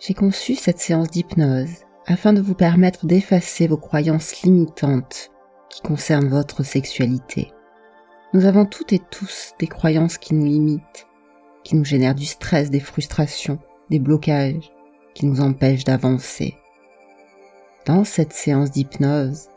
J'ai 0.00 0.14
conçu 0.14 0.54
cette 0.54 0.78
séance 0.78 1.10
d'hypnose 1.10 1.84
afin 2.06 2.32
de 2.32 2.40
vous 2.40 2.54
permettre 2.54 3.04
d'effacer 3.04 3.66
vos 3.66 3.76
croyances 3.76 4.40
limitantes 4.40 5.30
qui 5.68 5.82
concernent 5.82 6.30
votre 6.30 6.62
sexualité. 6.62 7.52
Nous 8.32 8.46
avons 8.46 8.64
toutes 8.64 8.94
et 8.94 9.02
tous 9.10 9.52
des 9.58 9.66
croyances 9.66 10.16
qui 10.16 10.34
nous 10.34 10.46
limitent, 10.46 11.06
qui 11.64 11.76
nous 11.76 11.84
génèrent 11.84 12.14
du 12.14 12.24
stress, 12.24 12.70
des 12.70 12.80
frustrations, 12.80 13.58
des 13.90 13.98
blocages, 13.98 14.72
qui 15.14 15.26
nous 15.26 15.42
empêchent 15.42 15.84
d'avancer. 15.84 16.56
Dans 17.84 18.04
cette 18.04 18.32
séance 18.32 18.70
d'hypnose, 18.70 19.48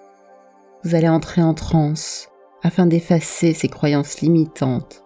vous 0.83 0.93
allez 0.93 1.07
entrer 1.07 1.41
en 1.41 1.53
transe 1.53 2.27
afin 2.63 2.85
d'effacer 2.85 3.53
ces 3.53 3.69
croyances 3.69 4.19
limitantes 4.19 5.05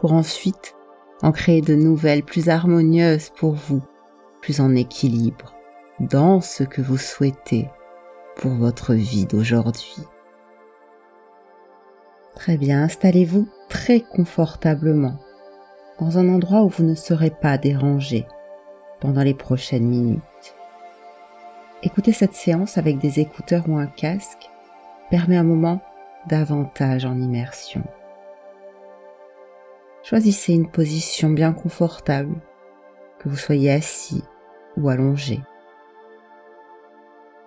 pour 0.00 0.12
ensuite 0.12 0.74
en 1.22 1.30
créer 1.30 1.60
de 1.60 1.76
nouvelles 1.76 2.24
plus 2.24 2.48
harmonieuses 2.48 3.30
pour 3.30 3.52
vous, 3.52 3.82
plus 4.40 4.60
en 4.60 4.74
équilibre 4.74 5.54
dans 6.00 6.40
ce 6.40 6.62
que 6.62 6.82
vous 6.82 6.98
souhaitez 6.98 7.68
pour 8.36 8.52
votre 8.52 8.94
vie 8.94 9.26
d'aujourd'hui. 9.26 9.96
Très 12.34 12.58
bien, 12.58 12.82
installez-vous 12.82 13.48
très 13.68 14.00
confortablement 14.00 15.18
dans 15.98 16.18
un 16.18 16.28
endroit 16.28 16.62
où 16.62 16.68
vous 16.68 16.84
ne 16.84 16.94
serez 16.94 17.30
pas 17.30 17.56
dérangé 17.56 18.26
pendant 19.00 19.22
les 19.22 19.34
prochaines 19.34 19.86
minutes. 19.86 20.22
Écoutez 21.82 22.12
cette 22.12 22.34
séance 22.34 22.78
avec 22.78 22.98
des 22.98 23.20
écouteurs 23.20 23.68
ou 23.68 23.76
un 23.76 23.86
casque 23.86 24.50
permet 25.10 25.36
un 25.36 25.44
moment 25.44 25.80
davantage 26.28 27.04
en 27.04 27.16
immersion. 27.20 27.82
Choisissez 30.02 30.52
une 30.52 30.70
position 30.70 31.30
bien 31.30 31.52
confortable, 31.52 32.34
que 33.18 33.28
vous 33.28 33.36
soyez 33.36 33.70
assis 33.70 34.24
ou 34.76 34.88
allongé. 34.88 35.40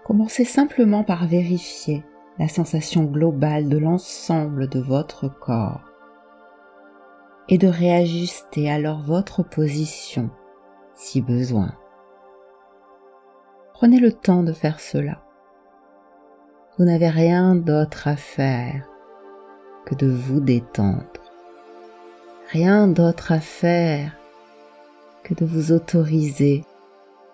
Commencez 0.04 0.46
simplement 0.46 1.04
par 1.04 1.28
vérifier 1.28 2.04
la 2.40 2.48
sensation 2.48 3.04
globale 3.04 3.70
de 3.70 3.78
l'ensemble 3.78 4.68
de 4.68 4.80
votre 4.80 5.28
corps 5.28 5.90
et 7.48 7.58
de 7.58 7.68
réajuster 7.68 8.72
alors 8.72 9.02
votre 9.02 9.44
position 9.44 10.30
si 10.96 11.22
besoin. 11.22 11.74
Prenez 13.74 14.00
le 14.00 14.12
temps 14.12 14.44
de 14.44 14.54
faire 14.54 14.80
cela. 14.80 15.22
Vous 16.78 16.86
n'avez 16.86 17.10
rien 17.10 17.56
d'autre 17.56 18.08
à 18.08 18.16
faire 18.16 18.88
que 19.86 19.96
de 19.96 20.08
vous 20.08 20.40
détendre. 20.40 21.06
Rien 22.52 22.88
d'autre 22.88 23.32
à 23.32 23.40
faire 23.40 24.19
de 25.36 25.46
vous 25.46 25.72
autoriser 25.72 26.64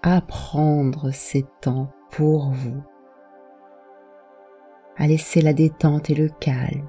à 0.04 0.22
prendre 0.22 1.12
ces 1.12 1.46
temps 1.62 1.90
pour 2.12 2.52
vous, 2.52 2.84
à 4.98 5.08
laisser 5.08 5.42
la 5.42 5.54
détente 5.54 6.10
et 6.10 6.16
le 6.16 6.30
calme 6.30 6.88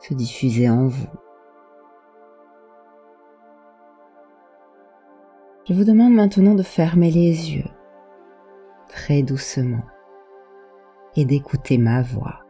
se 0.00 0.14
diffuser 0.14 0.68
en 0.68 0.86
vous. 0.86 1.08
Je 5.66 5.72
vous 5.72 5.84
demande 5.84 6.12
maintenant 6.12 6.54
de 6.54 6.62
fermer 6.62 7.10
les 7.10 7.54
yeux 7.54 7.70
très 8.88 9.22
doucement 9.22 9.82
et 11.16 11.24
d'écouter 11.24 11.78
ma 11.78 12.02
voix. 12.02 12.40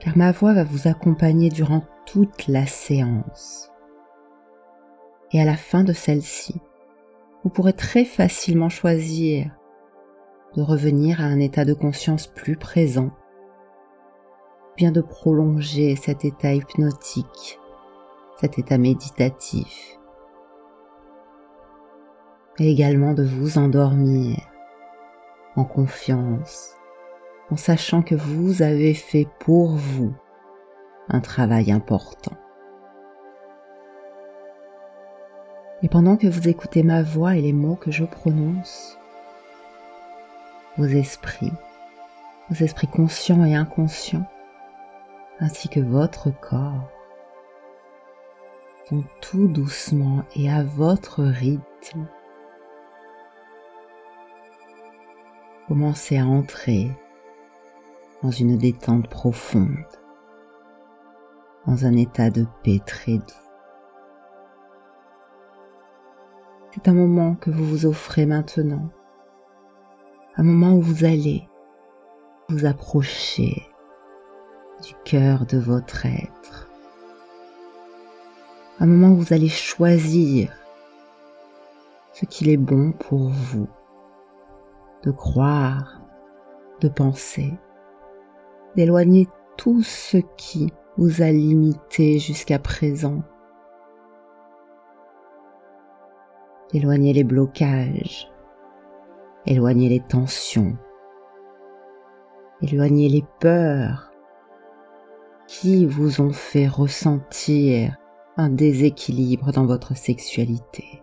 Car 0.00 0.16
ma 0.16 0.32
voix 0.32 0.52
va 0.52 0.64
vous 0.64 0.88
accompagner 0.88 1.48
durant 1.48 1.82
toute 2.06 2.48
la 2.48 2.66
séance. 2.66 3.73
Et 5.34 5.40
à 5.40 5.44
la 5.44 5.56
fin 5.56 5.82
de 5.82 5.92
celle-ci, 5.92 6.60
vous 7.42 7.50
pourrez 7.50 7.72
très 7.72 8.04
facilement 8.04 8.68
choisir 8.68 9.50
de 10.54 10.62
revenir 10.62 11.20
à 11.20 11.24
un 11.24 11.40
état 11.40 11.64
de 11.64 11.74
conscience 11.74 12.28
plus 12.28 12.56
présent, 12.56 13.10
bien 14.76 14.92
de 14.92 15.00
prolonger 15.00 15.96
cet 15.96 16.24
état 16.24 16.54
hypnotique, 16.54 17.58
cet 18.40 18.60
état 18.60 18.78
méditatif, 18.78 19.98
et 22.60 22.70
également 22.70 23.12
de 23.12 23.24
vous 23.24 23.58
endormir 23.58 24.38
en 25.56 25.64
confiance, 25.64 26.76
en 27.50 27.56
sachant 27.56 28.02
que 28.02 28.14
vous 28.14 28.62
avez 28.62 28.94
fait 28.94 29.26
pour 29.40 29.72
vous 29.72 30.14
un 31.08 31.18
travail 31.18 31.72
important. 31.72 32.36
Et 35.84 35.88
pendant 35.88 36.16
que 36.16 36.26
vous 36.26 36.48
écoutez 36.48 36.82
ma 36.82 37.02
voix 37.02 37.36
et 37.36 37.42
les 37.42 37.52
mots 37.52 37.76
que 37.76 37.90
je 37.90 38.04
prononce, 38.04 38.96
vos 40.78 40.86
esprits, 40.86 41.52
vos 42.48 42.64
esprits 42.64 42.88
conscients 42.88 43.44
et 43.44 43.54
inconscients, 43.54 44.26
ainsi 45.40 45.68
que 45.68 45.80
votre 45.80 46.30
corps, 46.40 46.88
vont 48.90 49.04
tout 49.20 49.46
doucement 49.46 50.24
et 50.34 50.50
à 50.50 50.62
votre 50.64 51.22
rythme 51.22 52.06
commencer 55.68 56.16
à 56.16 56.24
entrer 56.24 56.90
dans 58.22 58.30
une 58.30 58.56
détente 58.56 59.08
profonde, 59.08 59.84
dans 61.66 61.84
un 61.84 61.92
état 61.92 62.30
de 62.30 62.46
paix 62.62 62.80
très 62.86 63.18
doux. 63.18 63.43
C'est 66.74 66.88
un 66.88 66.94
moment 66.94 67.36
que 67.36 67.50
vous 67.50 67.64
vous 67.64 67.86
offrez 67.86 68.26
maintenant. 68.26 68.90
Un 70.36 70.42
moment 70.42 70.74
où 70.74 70.80
vous 70.80 71.04
allez 71.04 71.48
vous 72.48 72.66
approcher 72.66 73.62
du 74.82 74.92
cœur 75.04 75.46
de 75.46 75.56
votre 75.56 76.04
être, 76.04 76.68
un 78.80 78.86
moment 78.86 79.12
où 79.12 79.18
vous 79.18 79.32
allez 79.32 79.48
choisir 79.48 80.52
ce 82.12 82.26
qu'il 82.26 82.48
est 82.48 82.56
bon 82.56 82.90
pour 82.90 83.28
vous 83.28 83.68
de 85.04 85.12
croire, 85.12 86.00
de 86.80 86.88
penser, 86.88 87.54
d'éloigner 88.74 89.28
tout 89.56 89.84
ce 89.84 90.16
qui 90.36 90.72
vous 90.96 91.22
a 91.22 91.30
limité 91.30 92.18
jusqu'à 92.18 92.58
présent, 92.58 93.22
d'éloigner 96.72 97.12
les 97.12 97.24
blocages, 97.24 98.30
éloigner 99.46 99.88
les 99.88 100.00
tensions, 100.00 100.76
éloigner 102.62 103.08
les 103.08 103.24
peurs 103.40 104.12
qui 105.46 105.86
vous 105.86 106.20
ont 106.20 106.32
fait 106.32 106.66
ressentir 106.66 107.96
un 108.36 108.48
déséquilibre 108.48 109.52
dans 109.52 109.66
votre 109.66 109.96
sexualité. 109.96 111.02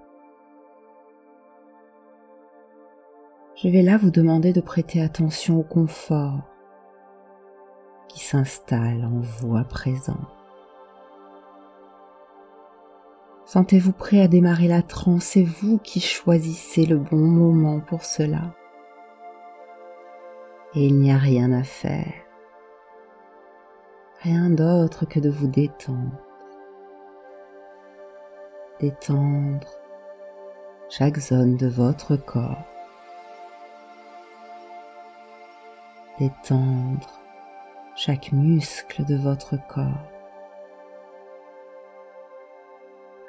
Je 3.56 3.70
vais 3.70 3.84
là 3.84 3.98
vous 3.98 4.10
demander 4.10 4.54
de 4.54 4.62
prêter 4.62 5.02
attention 5.02 5.60
au 5.60 5.64
confort 5.64 6.42
qui 8.08 8.20
s'installe 8.20 9.06
en 9.06 9.20
vous 9.20 9.56
à 9.56 9.64
présent. 9.64 10.20
Sentez-vous 13.52 13.92
prêt 13.92 14.22
à 14.22 14.30
démarrer 14.30 14.70
la 14.70 14.82
transe, 14.82 15.26
c'est 15.26 15.44
vous 15.44 15.78
qui 15.78 16.00
choisissez 16.00 16.86
le 16.86 16.96
bon 16.96 17.18
moment 17.18 17.82
pour 17.82 18.06
cela. 18.06 18.56
Et 20.74 20.86
il 20.86 20.98
n'y 20.98 21.12
a 21.12 21.18
rien 21.18 21.52
à 21.52 21.62
faire, 21.62 22.14
rien 24.22 24.50
d'autre 24.50 25.06
que 25.06 25.20
de 25.20 25.30
vous 25.30 25.48
détendre. 25.48 26.18
Détendre 28.80 29.68
chaque 30.88 31.20
zone 31.20 31.58
de 31.58 31.68
votre 31.68 32.16
corps. 32.16 32.64
Détendre 36.20 37.20
chaque 37.98 38.32
muscle 38.32 39.04
de 39.04 39.18
votre 39.18 39.58
corps. 39.68 40.21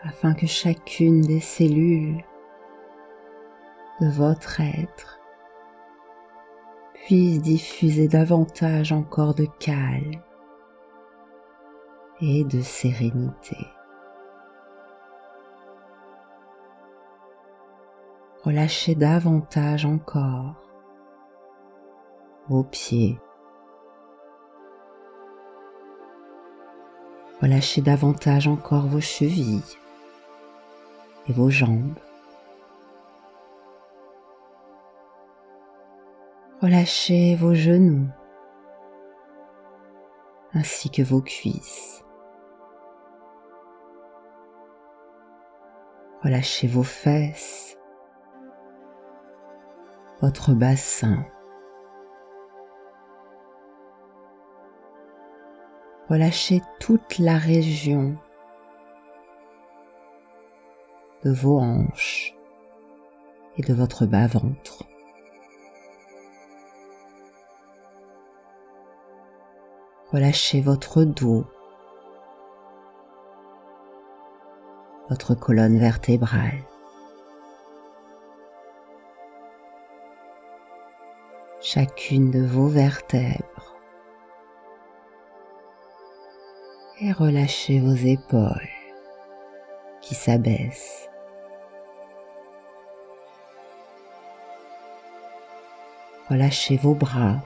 Afin 0.04 0.34
que 0.34 0.46
chacune 0.46 1.20
des 1.20 1.40
cellules 1.40 2.25
de 4.00 4.08
votre 4.08 4.60
être 4.60 5.20
puisse 6.94 7.40
diffuser 7.40 8.08
davantage 8.08 8.93
encore 8.93 9.34
de 9.34 9.46
calme 9.58 10.20
et 12.20 12.44
de 12.44 12.60
sérénité. 12.60 13.56
Relâchez 18.44 18.96
davantage 18.96 19.84
encore 19.84 20.56
vos 22.49 22.64
pieds. 22.64 23.20
Relâchez 27.40 27.82
davantage 27.82 28.49
encore 28.49 28.87
vos 28.87 29.00
chevilles 29.00 29.62
et 31.28 31.32
vos 31.32 31.50
jambes. 31.50 31.98
Relâchez 36.60 37.34
vos 37.34 37.54
genoux 37.54 38.08
ainsi 40.54 40.90
que 40.90 41.02
vos 41.02 41.22
cuisses. 41.22 42.04
Relâchez 46.22 46.69
vos 46.69 46.84
fesses, 46.84 47.76
votre 50.20 50.52
bassin. 50.52 51.25
Relâchez 56.08 56.60
toute 56.78 57.18
la 57.18 57.38
région 57.38 58.16
de 61.24 61.32
vos 61.32 61.60
hanches 61.60 62.34
et 63.56 63.62
de 63.62 63.74
votre 63.74 64.06
bas-ventre. 64.06 64.84
Relâchez 70.10 70.60
votre 70.60 71.04
dos, 71.04 71.46
votre 75.08 75.34
colonne 75.34 75.78
vertébrale. 75.78 76.64
Chacune 81.60 82.30
de 82.30 82.44
vos 82.44 82.66
vertèbres. 82.66 83.76
Et 87.00 87.12
relâchez 87.12 87.80
vos 87.80 87.94
épaules 87.94 88.68
qui 90.00 90.14
s'abaissent. 90.14 91.08
Relâchez 96.32 96.79
vos 96.79 96.94
bras 96.94 97.43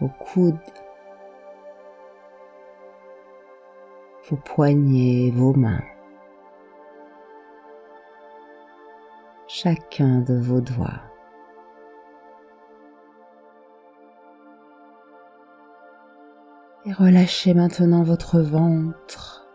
vos 0.00 0.08
coudes, 0.08 0.58
vos 4.30 4.36
poignets, 4.36 5.30
vos 5.30 5.52
mains, 5.52 5.84
chacun 9.46 10.20
de 10.20 10.40
vos 10.40 10.62
doigts. 10.62 11.02
Et 16.86 16.92
relâchez 16.94 17.52
maintenant 17.52 18.04
votre 18.04 18.40
ventre. 18.40 19.47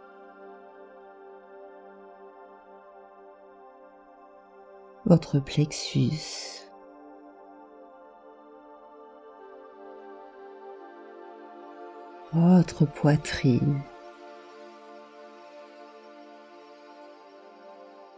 Votre 5.13 5.38
plexus. 5.38 6.63
votre 12.31 12.86
poitrine. 12.88 13.83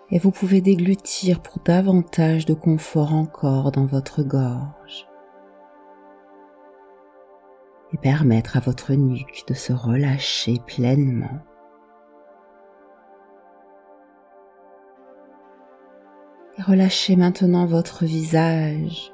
Et 0.09 0.19
vous 0.19 0.31
pouvez 0.31 0.61
déglutir 0.61 1.41
pour 1.41 1.59
davantage 1.65 2.45
de 2.45 2.53
confort 2.53 3.13
encore 3.13 3.73
dans 3.73 3.85
votre 3.85 4.23
gorge. 4.23 5.05
Et 7.91 7.97
permettre 7.97 8.55
à 8.55 8.61
votre 8.61 8.93
nuque 8.93 9.43
de 9.49 9.53
se 9.53 9.73
relâcher 9.73 10.61
pleinement. 10.65 11.41
Relâchez 16.67 17.15
maintenant 17.15 17.67
votre 17.67 18.05
visage, 18.05 19.13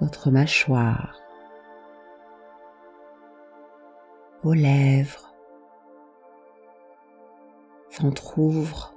votre 0.00 0.30
mâchoire, 0.30 1.20
vos 4.42 4.54
lèvres 4.54 5.32
s'entr'ouvrent 7.90 8.94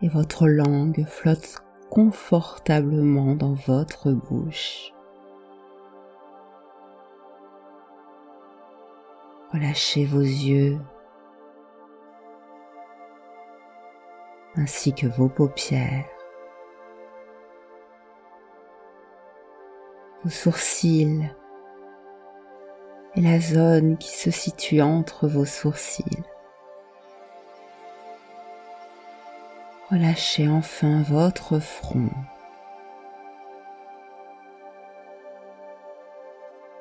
et 0.00 0.08
votre 0.08 0.48
langue 0.48 1.04
flotte 1.06 1.62
confortablement 1.90 3.34
dans 3.34 3.52
votre 3.52 4.12
bouche. 4.12 4.94
Relâchez 9.52 10.06
vos 10.06 10.20
yeux 10.20 10.78
ainsi 14.60 14.92
que 14.92 15.06
vos 15.06 15.28
paupières, 15.28 16.04
vos 20.22 20.30
sourcils 20.30 21.30
et 23.14 23.22
la 23.22 23.40
zone 23.40 23.96
qui 23.96 24.10
se 24.10 24.30
situe 24.30 24.82
entre 24.82 25.28
vos 25.28 25.46
sourcils. 25.46 26.22
Relâchez 29.90 30.46
enfin 30.46 31.02
votre 31.02 31.58
front 31.58 32.10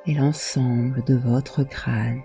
et 0.05 0.13
l'ensemble 0.13 1.03
de 1.05 1.15
votre 1.15 1.63
crâne. 1.63 2.21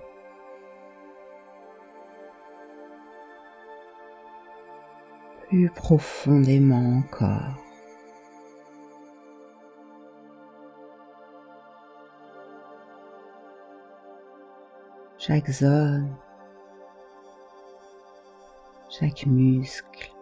Profondément 5.75 6.99
encore. 6.99 7.65
chaque 15.27 15.51
zone, 15.51 16.15
chaque 18.91 19.25
muscle, 19.25 20.13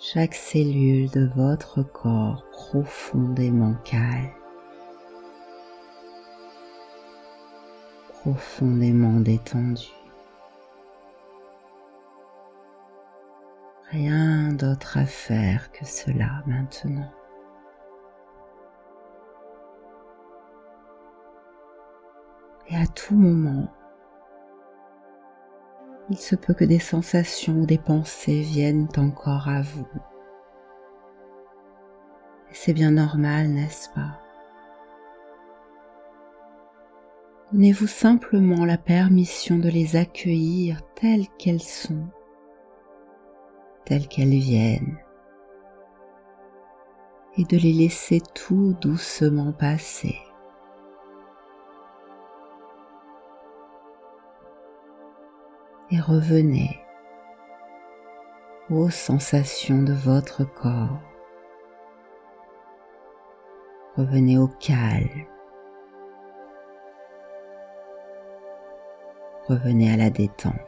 chaque 0.00 0.34
cellule 0.36 1.10
de 1.10 1.28
votre 1.34 1.82
corps 1.82 2.44
profondément 2.52 3.74
calme, 3.82 4.30
profondément 8.22 9.18
détendu. 9.18 9.97
Rien 13.90 14.52
d'autre 14.52 14.98
à 14.98 15.06
faire 15.06 15.72
que 15.72 15.84
cela 15.84 16.42
maintenant. 16.46 17.10
et 22.70 22.76
à 22.76 22.86
tout 22.86 23.14
moment, 23.14 23.68
il 26.10 26.18
se 26.18 26.36
peut 26.36 26.54
que 26.54 26.64
des 26.64 26.78
sensations 26.78 27.60
ou 27.60 27.66
des 27.66 27.78
pensées 27.78 28.40
viennent 28.40 28.88
encore 28.96 29.48
à 29.48 29.62
vous. 29.62 29.86
C'est 32.50 32.72
bien 32.72 32.92
normal, 32.92 33.48
n'est-ce 33.48 33.88
pas? 33.90 34.20
Donnez-vous 37.52 37.86
simplement 37.86 38.64
la 38.66 38.76
permission 38.76 39.58
de 39.58 39.68
les 39.68 39.96
accueillir 39.96 40.82
telles 40.94 41.28
qu'elles 41.38 41.62
sont, 41.62 42.06
telles 43.88 44.06
qu'elles 44.06 44.28
viennent, 44.28 44.98
et 47.36 47.44
de 47.44 47.56
les 47.56 47.72
laisser 47.72 48.20
tout 48.34 48.74
doucement 48.80 49.52
passer. 49.52 50.18
et 55.90 56.00
revenez 56.00 56.80
aux 58.70 58.90
sensations 58.90 59.82
de 59.82 59.92
votre 59.92 60.44
corps. 60.44 61.00
Revenez 63.96 64.38
au 64.38 64.48
calme. 64.48 65.24
Revenez 69.48 69.92
à 69.92 69.96
la 69.96 70.10
détente. 70.10 70.67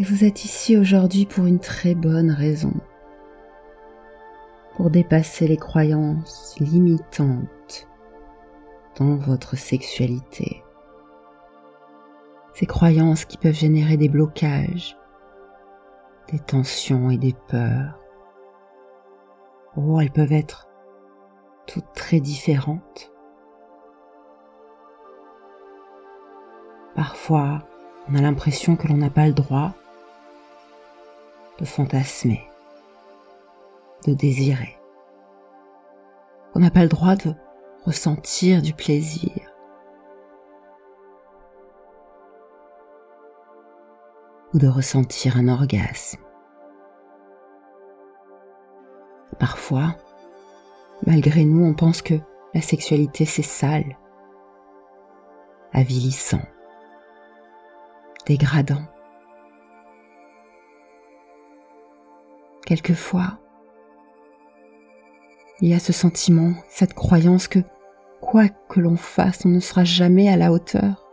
Et 0.00 0.04
vous 0.04 0.24
êtes 0.24 0.44
ici 0.44 0.76
aujourd'hui 0.76 1.26
pour 1.26 1.46
une 1.46 1.58
très 1.58 1.96
bonne 1.96 2.30
raison 2.30 2.72
pour 4.76 4.90
dépasser 4.90 5.48
les 5.48 5.56
croyances 5.56 6.54
limitantes 6.60 7.88
dans 8.96 9.16
votre 9.16 9.56
sexualité. 9.56 10.62
Ces 12.54 12.66
croyances 12.66 13.24
qui 13.24 13.38
peuvent 13.38 13.52
générer 13.52 13.96
des 13.96 14.08
blocages, 14.08 14.96
des 16.30 16.38
tensions 16.38 17.10
et 17.10 17.18
des 17.18 17.34
peurs. 17.48 17.98
Oh, 19.76 19.98
elles 20.00 20.12
peuvent 20.12 20.32
être 20.32 20.68
toutes 21.66 21.92
très 21.92 22.20
différentes. 22.20 23.10
Parfois, 26.94 27.64
on 28.08 28.14
a 28.14 28.22
l'impression 28.22 28.76
que 28.76 28.86
l'on 28.86 28.98
n'a 28.98 29.10
pas 29.10 29.26
le 29.26 29.34
droit 29.34 29.74
de 31.58 31.64
fantasmer, 31.64 32.42
de 34.06 34.14
désirer. 34.14 34.78
On 36.54 36.60
n'a 36.60 36.70
pas 36.70 36.82
le 36.82 36.88
droit 36.88 37.16
de 37.16 37.34
ressentir 37.84 38.62
du 38.62 38.72
plaisir. 38.72 39.30
ou 44.54 44.58
de 44.58 44.68
ressentir 44.68 45.36
un 45.36 45.48
orgasme. 45.48 46.20
Parfois, 49.38 49.94
malgré 51.06 51.44
nous, 51.44 51.64
on 51.64 51.74
pense 51.74 52.02
que 52.02 52.14
la 52.54 52.60
sexualité 52.60 53.24
c'est 53.24 53.42
sale, 53.42 53.96
avilissant, 55.72 56.42
dégradant. 58.26 58.82
Quelquefois, 62.68 63.38
il 65.62 65.70
y 65.70 65.74
a 65.74 65.78
ce 65.78 65.94
sentiment, 65.94 66.52
cette 66.68 66.92
croyance 66.92 67.48
que 67.48 67.60
quoi 68.20 68.50
que 68.50 68.78
l'on 68.78 68.98
fasse, 68.98 69.46
on 69.46 69.48
ne 69.48 69.58
sera 69.58 69.84
jamais 69.84 70.28
à 70.28 70.36
la 70.36 70.52
hauteur. 70.52 71.08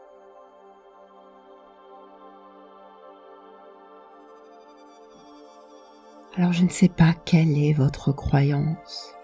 Alors 6.35 6.51
je 6.51 6.65
ne 6.65 6.69
sais 6.69 6.89
pas 6.89 7.13
quelle 7.23 7.57
est 7.57 7.71
votre 7.71 8.11
croyance. 8.11 9.15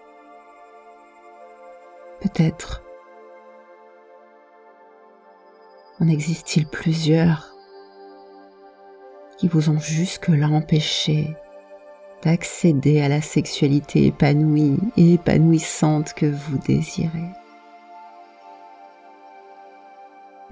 Peut-être 2.22 2.82
en 6.00 6.08
existe-t-il 6.08 6.66
plusieurs 6.66 7.54
qui 9.36 9.48
vous 9.48 9.68
ont 9.68 9.78
jusque-là 9.78 10.48
empêché 10.48 11.36
d'accéder 12.22 13.00
à 13.00 13.08
la 13.08 13.20
sexualité 13.20 14.06
épanouie 14.06 14.78
et 14.96 15.14
épanouissante 15.14 16.14
que 16.14 16.26
vous 16.26 16.58
désirez. 16.58 17.30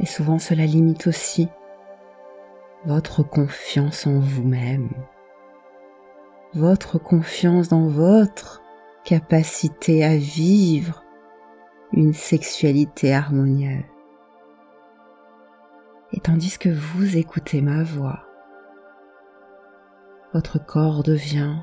Et 0.01 0.07
souvent 0.07 0.39
cela 0.39 0.67
limite 0.67 1.07
aussi 1.07 1.49
votre 2.87 3.23
confiance 3.23 4.07
en 4.07 4.19
vous-même, 4.19 4.91
votre 6.55 6.99
confiance 6.99 7.69
dans 7.69 7.87
votre 7.87 8.63
capacité 9.05 10.03
à 10.05 10.17
vivre 10.17 11.05
une 11.93 12.15
sexualité 12.15 13.13
harmonieuse. 13.13 13.85
Et 16.13 16.21
tandis 16.21 16.59
que 16.59 16.71
vous 16.71 17.17
écoutez 17.17 17.61
ma 17.61 17.83
voix, 17.83 18.30
votre 20.33 20.65
corps 20.65 21.03
devient 21.03 21.57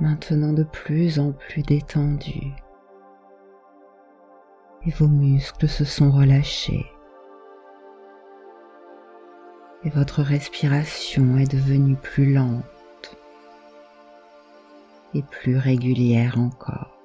maintenant 0.00 0.52
de 0.52 0.64
plus 0.64 1.18
en 1.18 1.32
plus 1.32 1.62
détendu 1.62 2.52
et 4.86 4.90
vos 4.90 5.08
muscles 5.08 5.68
se 5.68 5.84
sont 5.84 6.10
relâchés 6.10 6.86
et 9.84 9.90
votre 9.90 10.22
respiration 10.22 11.36
est 11.36 11.50
devenue 11.50 11.96
plus 11.96 12.32
lente 12.32 12.64
et 15.14 15.22
plus 15.22 15.56
régulière 15.56 16.38
encore. 16.38 16.98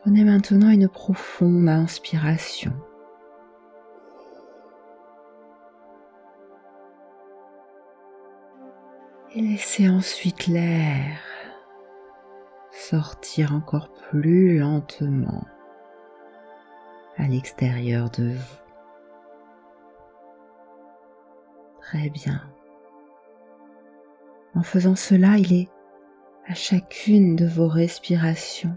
Prenez 0.00 0.24
maintenant 0.24 0.70
une 0.70 0.88
profonde 0.88 1.68
inspiration. 1.68 2.72
Et 9.34 9.40
laissez 9.40 9.88
ensuite 9.88 10.46
l'air 10.46 11.18
sortir 12.70 13.54
encore 13.54 13.88
plus 14.10 14.58
lentement 14.58 15.46
à 17.16 17.26
l'extérieur 17.28 18.10
de 18.10 18.34
vous. 18.34 18.56
Très 21.80 22.10
bien. 22.10 22.42
En 24.54 24.62
faisant 24.62 24.96
cela, 24.96 25.38
il 25.38 25.52
est 25.54 25.68
à 26.46 26.54
chacune 26.54 27.34
de 27.34 27.46
vos 27.46 27.68
respirations 27.68 28.76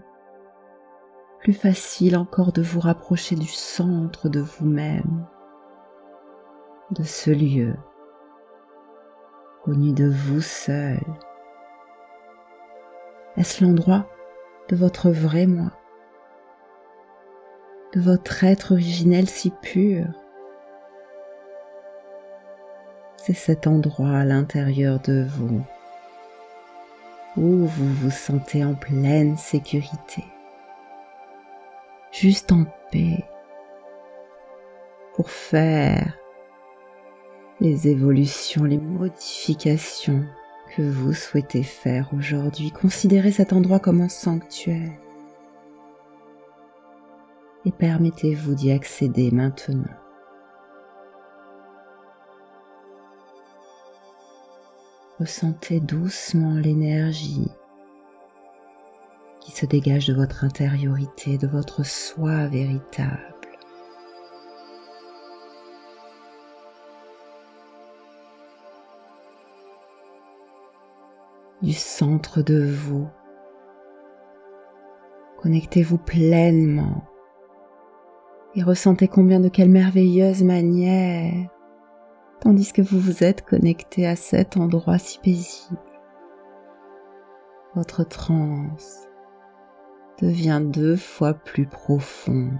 plus 1.40 1.52
facile 1.52 2.16
encore 2.16 2.52
de 2.52 2.62
vous 2.62 2.80
rapprocher 2.80 3.36
du 3.36 3.46
centre 3.46 4.30
de 4.30 4.40
vous-même, 4.40 5.26
de 6.92 7.02
ce 7.02 7.30
lieu 7.30 7.76
connu 9.66 9.92
de 9.92 10.08
vous 10.08 10.40
seul. 10.40 11.00
Est-ce 13.36 13.64
l'endroit 13.64 14.06
de 14.68 14.76
votre 14.76 15.10
vrai 15.10 15.46
moi, 15.46 15.72
de 17.92 18.00
votre 18.00 18.44
être 18.44 18.74
originel 18.74 19.28
si 19.28 19.50
pur? 19.50 20.04
C'est 23.16 23.34
cet 23.34 23.66
endroit 23.66 24.18
à 24.18 24.24
l'intérieur 24.24 25.00
de 25.00 25.26
vous 25.28 25.64
où 27.36 27.66
vous 27.66 27.94
vous 27.94 28.10
sentez 28.12 28.64
en 28.64 28.74
pleine 28.74 29.36
sécurité, 29.36 30.24
juste 32.12 32.52
en 32.52 32.66
paix, 32.92 33.24
pour 35.16 35.28
faire 35.28 36.16
les 37.60 37.88
évolutions, 37.88 38.64
les 38.64 38.78
modifications 38.78 40.24
que 40.74 40.82
vous 40.82 41.14
souhaitez 41.14 41.62
faire 41.62 42.10
aujourd'hui. 42.14 42.70
Considérez 42.70 43.32
cet 43.32 43.52
endroit 43.52 43.78
comme 43.78 44.00
un 44.00 44.08
sanctuaire 44.08 44.92
et 47.64 47.72
permettez-vous 47.72 48.54
d'y 48.54 48.70
accéder 48.70 49.30
maintenant. 49.30 49.84
Ressentez 55.18 55.80
doucement 55.80 56.54
l'énergie 56.54 57.50
qui 59.40 59.50
se 59.50 59.64
dégage 59.64 60.06
de 60.06 60.14
votre 60.14 60.44
intériorité, 60.44 61.38
de 61.38 61.46
votre 61.46 61.84
soi 61.84 62.46
véritable. 62.46 63.35
Du 71.62 71.72
centre 71.72 72.42
de 72.42 72.64
vous. 72.64 73.08
Connectez-vous 75.38 75.98
pleinement 75.98 77.04
et 78.54 78.62
ressentez 78.62 79.08
combien 79.08 79.40
de 79.40 79.48
quelle 79.48 79.68
merveilleuse 79.68 80.42
manière, 80.42 81.48
tandis 82.40 82.72
que 82.72 82.82
vous 82.82 82.98
vous 82.98 83.22
êtes 83.22 83.42
connecté 83.42 84.06
à 84.06 84.16
cet 84.16 84.56
endroit 84.56 84.98
si 84.98 85.18
paisible. 85.18 85.78
Votre 87.74 88.04
transe 88.04 89.08
devient 90.20 90.62
deux 90.64 90.96
fois 90.96 91.34
plus 91.34 91.66
profonde 91.66 92.58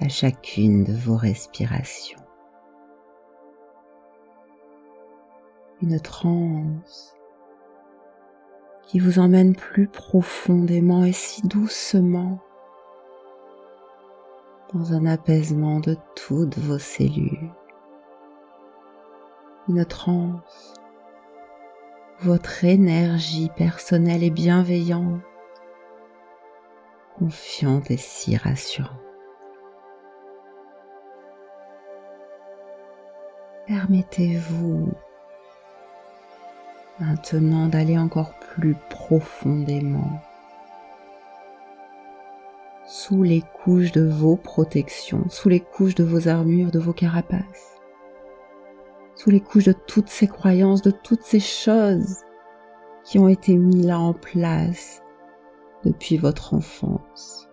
à 0.00 0.08
chacune 0.08 0.84
de 0.84 0.92
vos 0.92 1.16
respirations. 1.16 2.20
Une 5.82 5.98
transe 6.00 7.19
qui 8.90 8.98
vous 8.98 9.20
emmène 9.20 9.54
plus 9.54 9.86
profondément 9.86 11.04
et 11.04 11.12
si 11.12 11.42
doucement 11.42 12.40
dans 14.74 14.94
un 14.94 15.06
apaisement 15.06 15.78
de 15.78 15.96
toutes 16.16 16.58
vos 16.58 16.80
cellules. 16.80 17.52
Une 19.68 19.84
transe, 19.84 20.74
votre 22.18 22.64
énergie 22.64 23.48
personnelle 23.56 24.24
et 24.24 24.30
bienveillante, 24.30 25.22
confiante 27.16 27.92
et 27.92 27.96
si 27.96 28.36
rassurante. 28.36 28.90
Permettez-vous 33.68 34.88
maintenant 37.00 37.68
d'aller 37.68 37.98
encore 37.98 38.34
plus 38.38 38.76
profondément 38.90 40.20
sous 42.86 43.22
les 43.22 43.42
couches 43.64 43.92
de 43.92 44.06
vos 44.06 44.36
protections, 44.36 45.28
sous 45.28 45.48
les 45.48 45.60
couches 45.60 45.94
de 45.94 46.04
vos 46.04 46.28
armures, 46.28 46.70
de 46.70 46.78
vos 46.78 46.92
carapaces, 46.92 47.78
sous 49.14 49.30
les 49.30 49.40
couches 49.40 49.64
de 49.64 49.72
toutes 49.72 50.08
ces 50.08 50.26
croyances, 50.26 50.82
de 50.82 50.90
toutes 50.90 51.22
ces 51.22 51.40
choses 51.40 52.16
qui 53.04 53.18
ont 53.18 53.28
été 53.28 53.56
mis 53.56 53.82
là 53.82 53.98
en 53.98 54.12
place 54.12 55.02
depuis 55.84 56.16
votre 56.16 56.54
enfance. 56.54 57.48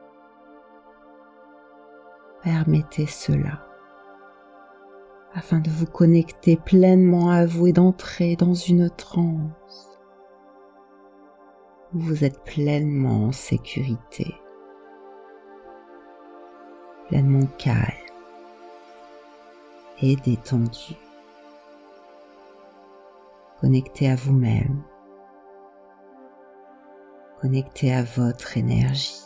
Permettez 2.44 3.06
cela 3.06 3.67
afin 5.38 5.60
de 5.60 5.70
vous 5.70 5.86
connecter 5.86 6.58
pleinement 6.58 7.30
à 7.30 7.46
vous 7.46 7.68
et 7.68 7.72
d'entrer 7.72 8.36
dans 8.36 8.56
une 8.56 8.90
transe 8.90 10.00
où 11.94 12.00
vous 12.00 12.24
êtes 12.24 12.44
pleinement 12.44 13.26
en 13.26 13.32
sécurité, 13.32 14.34
pleinement 17.08 17.46
calme 17.60 17.86
et 20.02 20.16
détendu, 20.16 20.96
connecté 23.62 24.10
à 24.10 24.16
vous-même, 24.16 24.82
connecté 27.42 27.94
à 27.94 28.02
votre 28.02 28.58
énergie. 28.58 29.22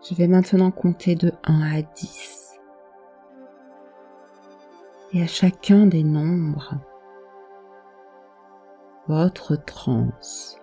Je 0.00 0.14
vais 0.14 0.28
maintenant 0.28 0.70
compter 0.70 1.16
de 1.16 1.32
1 1.44 1.78
à 1.78 1.82
10. 1.82 2.58
Et 5.12 5.22
à 5.22 5.26
chacun 5.26 5.86
des 5.86 6.04
nombres, 6.04 6.74
votre 9.08 9.56
transe 9.56 10.60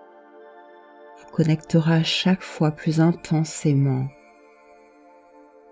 vous 1.17 1.31
connectera 1.35 2.01
chaque 2.03 2.43
fois 2.43 2.71
plus 2.71 3.01
intensément 3.01 4.07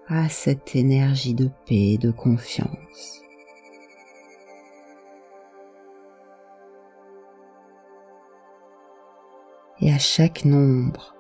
à 0.08 0.28
cette 0.28 0.76
énergie 0.76 1.34
de 1.34 1.50
paix 1.66 1.94
et 1.94 1.98
de 1.98 2.12
confiance. 2.12 3.22
Et 9.80 9.92
à 9.92 10.00
chaque 10.00 10.44
nombre, 10.44 11.16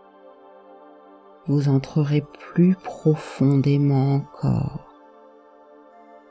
vous 1.47 1.67
entrerez 1.67 2.21
plus 2.21 2.75
profondément 2.75 4.15
encore 4.15 4.87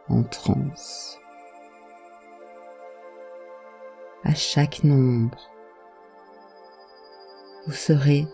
en 0.09 0.23
transe. 0.23 1.19
À 4.25 4.35
chaque 4.35 4.85
nombre, 4.85 5.39
vous 7.67 7.73
serez 7.73 8.27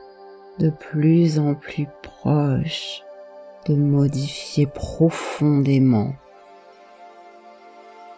de 0.58 0.70
plus 0.70 1.38
en 1.38 1.54
plus 1.54 1.86
proche 2.02 3.02
de 3.66 3.74
modifier 3.74 4.66
profondément 4.66 6.14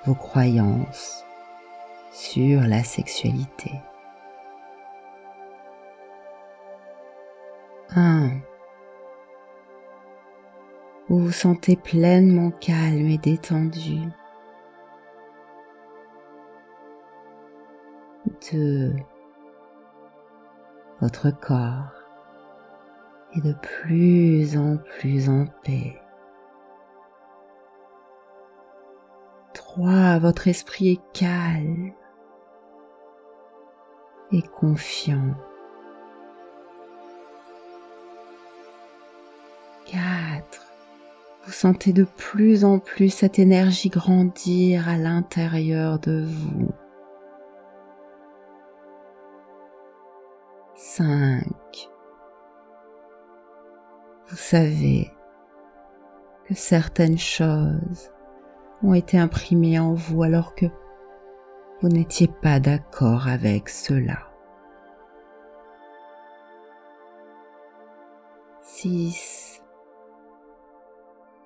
vos 0.05 0.14
croyances 0.14 1.25
sur 2.12 2.61
la 2.62 2.83
sexualité. 2.85 3.73
1 7.97 8.31
vous 11.11 11.19
vous 11.19 11.33
sentez 11.33 11.75
pleinement 11.75 12.52
calme 12.52 13.09
et 13.09 13.19
détendu. 13.19 13.99
2. 18.52 18.95
Votre 21.00 21.33
corps 21.33 21.93
est 23.35 23.40
de 23.40 23.55
plus 23.55 24.57
en 24.57 24.76
plus 24.76 25.29
en 25.29 25.47
paix. 25.64 26.00
3. 29.53 30.20
Votre 30.20 30.46
esprit 30.46 30.92
est 30.92 31.12
calme 31.12 31.90
et 34.31 34.42
confiant. 34.42 35.35
Vous 41.51 41.57
sentez 41.57 41.93
de 41.93 42.05
plus 42.05 42.65
en 42.65 42.79
plus 42.79 43.09
cette 43.09 43.41
énergie 43.41 43.89
grandir 43.89 44.89
à 44.89 44.97
l'intérieur 44.97 45.99
de 45.99 46.25
vous. 46.25 46.69
5. 50.77 51.43
Vous 54.29 54.37
savez 54.37 55.11
que 56.45 56.55
certaines 56.55 57.19
choses 57.19 58.13
ont 58.85 58.95
été 58.95 59.19
imprimées 59.19 59.81
en 59.81 59.95
vous 59.95 60.23
alors 60.23 60.55
que 60.55 60.67
vous 61.81 61.89
n'étiez 61.89 62.29
pas 62.29 62.61
d'accord 62.61 63.27
avec 63.27 63.69
cela. 63.69 64.21
6 68.63 69.39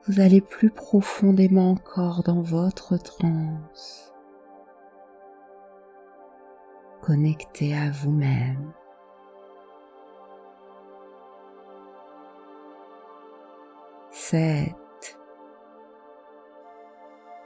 vous 0.06 0.20
allez 0.20 0.42
plus 0.42 0.70
profondément 0.70 1.70
encore 1.70 2.22
dans 2.22 2.42
votre 2.42 2.98
transe, 2.98 4.12
connecté 7.00 7.74
à 7.74 7.90
vous-même. 7.90 8.72
Sept. 14.10 14.74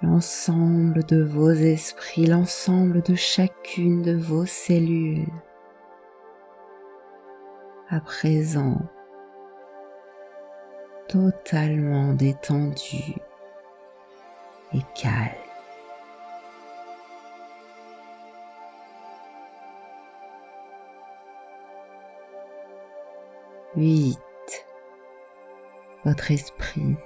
L'ensemble 0.03 1.05
de 1.05 1.23
vos 1.23 1.51
esprits, 1.51 2.27
l'ensemble 2.27 3.03
de 3.03 3.15
chacune 3.15 4.03
de 4.03 4.17
vos 4.17 4.47
cellules, 4.47 5.27
à 7.89 8.01
présent 8.01 8.79
totalement 11.09 12.13
détendu 12.13 13.17
et 14.73 14.83
calme. 14.95 15.33
Huit. 23.77 24.19
Votre 26.05 26.31
esprit, 26.31 26.97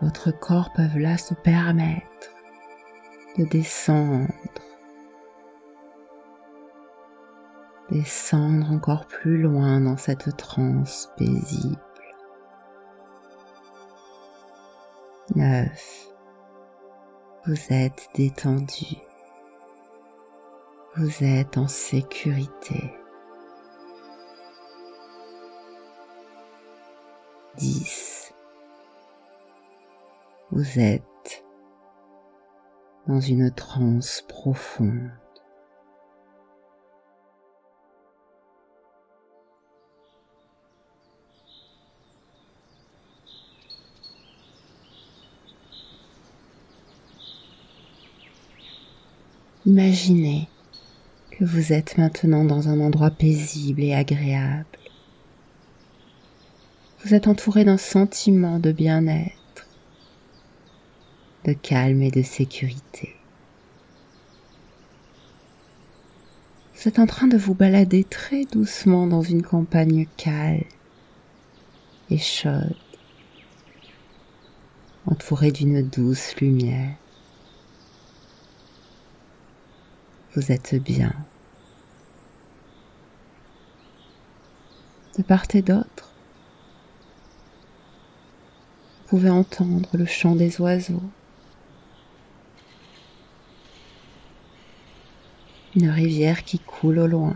votre 0.00 0.30
corps 0.30 0.72
peuvent 0.72 0.98
là 0.98 1.18
se 1.18 1.34
permettre 1.34 2.30
de 3.36 3.44
descendre, 3.44 4.28
descendre 7.90 8.70
encore 8.70 9.06
plus 9.06 9.42
loin 9.42 9.80
dans 9.80 9.96
cette 9.96 10.36
transe 10.36 11.10
paisible. 11.18 11.91
9. 15.34 16.10
Vous 17.46 17.56
êtes 17.70 18.10
détendu. 18.14 18.96
Vous 20.96 21.24
êtes 21.24 21.56
en 21.56 21.68
sécurité. 21.68 22.92
10. 27.56 28.34
Vous 30.50 30.78
êtes 30.78 31.44
dans 33.06 33.20
une 33.20 33.50
transe 33.50 34.22
profonde. 34.28 35.21
Imaginez 49.64 50.48
que 51.30 51.44
vous 51.44 51.72
êtes 51.72 51.96
maintenant 51.96 52.44
dans 52.44 52.68
un 52.68 52.80
endroit 52.80 53.12
paisible 53.12 53.84
et 53.84 53.94
agréable. 53.94 54.66
Vous 57.04 57.14
êtes 57.14 57.28
entouré 57.28 57.64
d'un 57.64 57.78
sentiment 57.78 58.58
de 58.58 58.72
bien-être, 58.72 59.68
de 61.44 61.52
calme 61.52 62.02
et 62.02 62.10
de 62.10 62.22
sécurité. 62.22 63.14
Vous 66.74 66.88
êtes 66.88 66.98
en 66.98 67.06
train 67.06 67.28
de 67.28 67.36
vous 67.36 67.54
balader 67.54 68.02
très 68.02 68.44
doucement 68.46 69.06
dans 69.06 69.22
une 69.22 69.42
campagne 69.42 70.08
calme 70.16 70.64
et 72.10 72.18
chaude, 72.18 72.74
entourée 75.06 75.52
d'une 75.52 75.82
douce 75.82 76.34
lumière. 76.40 76.96
vous 80.34 80.50
êtes 80.50 80.74
bien. 80.76 81.12
De 85.18 85.22
part 85.22 85.44
et 85.52 85.60
d'autre, 85.60 86.14
vous 89.02 89.08
pouvez 89.08 89.30
entendre 89.30 89.90
le 89.92 90.06
chant 90.06 90.34
des 90.34 90.58
oiseaux, 90.60 91.02
une 95.76 95.90
rivière 95.90 96.44
qui 96.44 96.58
coule 96.58 96.98
au 96.98 97.06
loin 97.06 97.34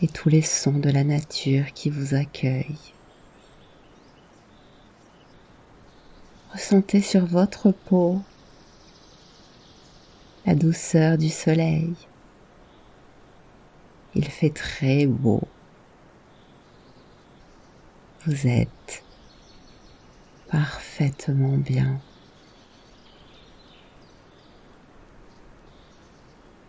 et 0.00 0.08
tous 0.08 0.28
les 0.28 0.42
sons 0.42 0.78
de 0.78 0.90
la 0.90 1.04
nature 1.04 1.72
qui 1.74 1.90
vous 1.90 2.14
accueillent. 2.14 2.94
Ressentez 6.52 7.02
sur 7.02 7.26
votre 7.26 7.72
peau 7.72 8.22
la 10.46 10.54
douceur 10.54 11.18
du 11.18 11.28
soleil. 11.28 11.92
Il 14.14 14.24
fait 14.26 14.50
très 14.50 15.06
beau. 15.06 15.42
Vous 18.24 18.46
êtes 18.46 19.02
parfaitement 20.48 21.58
bien. 21.58 22.00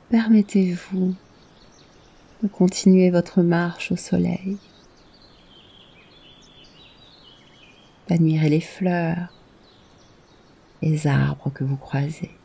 Permettez-vous 0.09 1.13
de 2.41 2.47
continuer 2.47 3.11
votre 3.11 3.41
marche 3.41 3.91
au 3.91 3.95
soleil, 3.95 4.57
d'admirer 8.07 8.49
les 8.49 8.61
fleurs, 8.61 9.33
les 10.81 11.05
arbres 11.07 11.51
que 11.51 11.63
vous 11.63 11.77
croisez. 11.77 12.36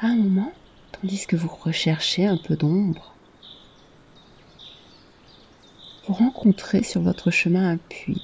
À 0.00 0.06
un 0.06 0.16
moment, 0.16 0.52
tandis 0.92 1.26
que 1.26 1.34
vous 1.34 1.48
recherchez 1.48 2.24
un 2.24 2.36
peu 2.36 2.54
d'ombre, 2.54 3.14
vous 6.06 6.14
rencontrez 6.14 6.84
sur 6.84 7.02
votre 7.02 7.32
chemin 7.32 7.72
un 7.72 7.76
puits 7.78 8.22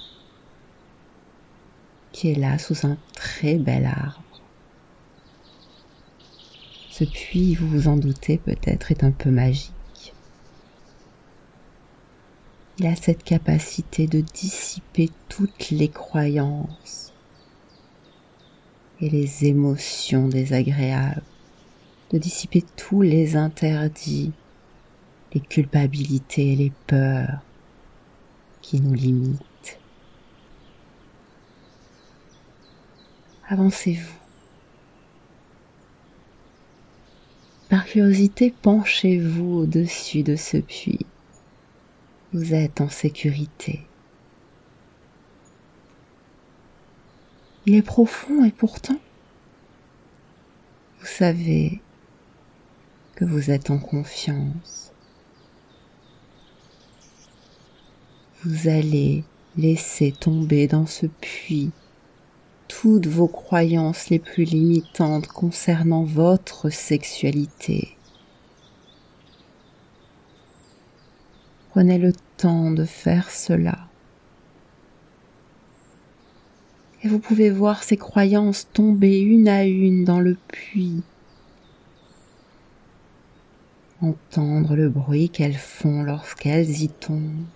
qui 2.13 2.31
est 2.31 2.37
là 2.37 2.59
sous 2.59 2.87
un 2.87 2.97
très 3.15 3.57
bel 3.57 3.87
arbre. 3.87 4.23
Ce 6.91 7.03
puits, 7.03 7.57
vous 7.57 7.67
vous 7.67 7.89
en 7.89 7.97
doutez 7.97 8.39
peut-être, 8.39 8.93
est 8.93 9.03
un 9.03 9.11
peu 9.11 9.31
magique. 9.31 10.15
Il 12.79 12.87
a 12.87 12.95
cette 12.95 13.25
capacité 13.25 14.07
de 14.07 14.21
dissiper 14.21 15.11
toutes 15.29 15.71
les 15.71 15.89
croyances 15.89 17.13
et 19.01 19.11
les 19.11 19.47
émotions 19.47 20.29
désagréables, 20.29 21.23
de 22.15 22.19
dissiper 22.21 22.63
tous 22.77 23.03
les 23.03 23.35
interdits, 23.35 24.31
les 25.33 25.41
culpabilités 25.41 26.53
et 26.53 26.57
les 26.57 26.73
peurs 26.87 27.41
qui 28.63 28.81
nous 28.81 28.95
limitent. 28.95 29.81
Avancez-vous. 33.49 34.15
Par 37.69 37.85
curiosité, 37.85 38.55
penchez-vous 38.63 39.63
au-dessus 39.63 40.23
de 40.23 40.37
ce 40.37 40.59
puits. 40.59 41.07
Vous 42.33 42.55
êtes 42.55 42.81
en 42.81 42.89
sécurité. 42.89 43.81
Il 47.67 47.75
est 47.75 47.83
profond 47.83 48.45
et 48.45 48.53
pourtant, 48.53 49.01
vous 51.01 51.07
savez 51.07 51.81
que 53.17 53.25
vous 53.25 53.51
êtes 53.51 53.71
en 53.71 53.79
confiance. 53.79 54.93
Vous 58.45 58.69
allez 58.69 59.25
laisser 59.57 60.13
tomber 60.13 60.67
dans 60.67 60.87
ce 60.87 61.07
puits 61.07 61.71
toutes 62.69 63.07
vos 63.07 63.29
croyances 63.29 64.11
les 64.11 64.19
plus 64.19 64.45
limitantes 64.45 65.29
concernant 65.29 66.03
votre 66.03 66.71
sexualité. 66.71 67.97
Prenez 71.71 71.99
le 71.99 72.13
temps 72.37 72.71
de 72.71 72.85
faire 72.85 73.31
cela. 73.31 73.89
Et 77.03 77.09
vous 77.09 77.19
pouvez 77.19 77.51
voir 77.51 77.83
ces 77.83 77.97
croyances 77.97 78.69
tomber 78.73 79.21
une 79.21 79.49
à 79.49 79.65
une 79.65 80.05
dans 80.05 80.21
le 80.21 80.37
puits. 80.49 81.03
Entendre 84.05 84.77
le 84.77 84.91
bruit 84.91 85.31
qu'elles 85.31 85.57
font 85.57 86.03
lorsqu'elles 86.03 86.83
y 86.83 86.91
tombent. 86.91 87.47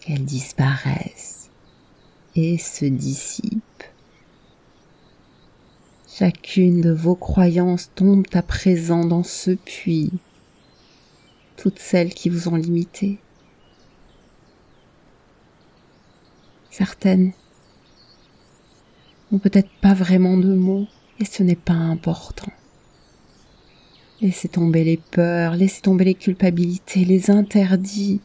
Qu'elles 0.00 0.26
disparaissent 0.26 1.48
et 2.36 2.58
se 2.58 2.84
dissipe. 2.84 3.82
Chacune 6.06 6.82
de 6.82 6.90
vos 6.90 7.14
croyances 7.14 7.90
tombe 7.94 8.26
à 8.34 8.42
présent 8.42 9.06
dans 9.06 9.22
ce 9.22 9.52
puits, 9.52 10.12
toutes 11.56 11.78
celles 11.78 12.12
qui 12.12 12.28
vous 12.28 12.48
ont 12.48 12.56
limité. 12.56 13.20
Certaines 16.70 17.32
n'ont 19.30 19.38
peut-être 19.38 19.70
pas 19.80 19.94
vraiment 19.94 20.36
de 20.36 20.52
mots 20.52 20.88
et 21.18 21.24
ce 21.24 21.42
n'est 21.42 21.56
pas 21.56 21.72
important. 21.72 22.52
Laissez 24.22 24.46
tomber 24.46 24.84
les 24.84 24.98
peurs, 24.98 25.56
laissez 25.56 25.80
tomber 25.80 26.04
les 26.04 26.14
culpabilités, 26.14 27.04
les 27.04 27.28
interdits, 27.28 28.20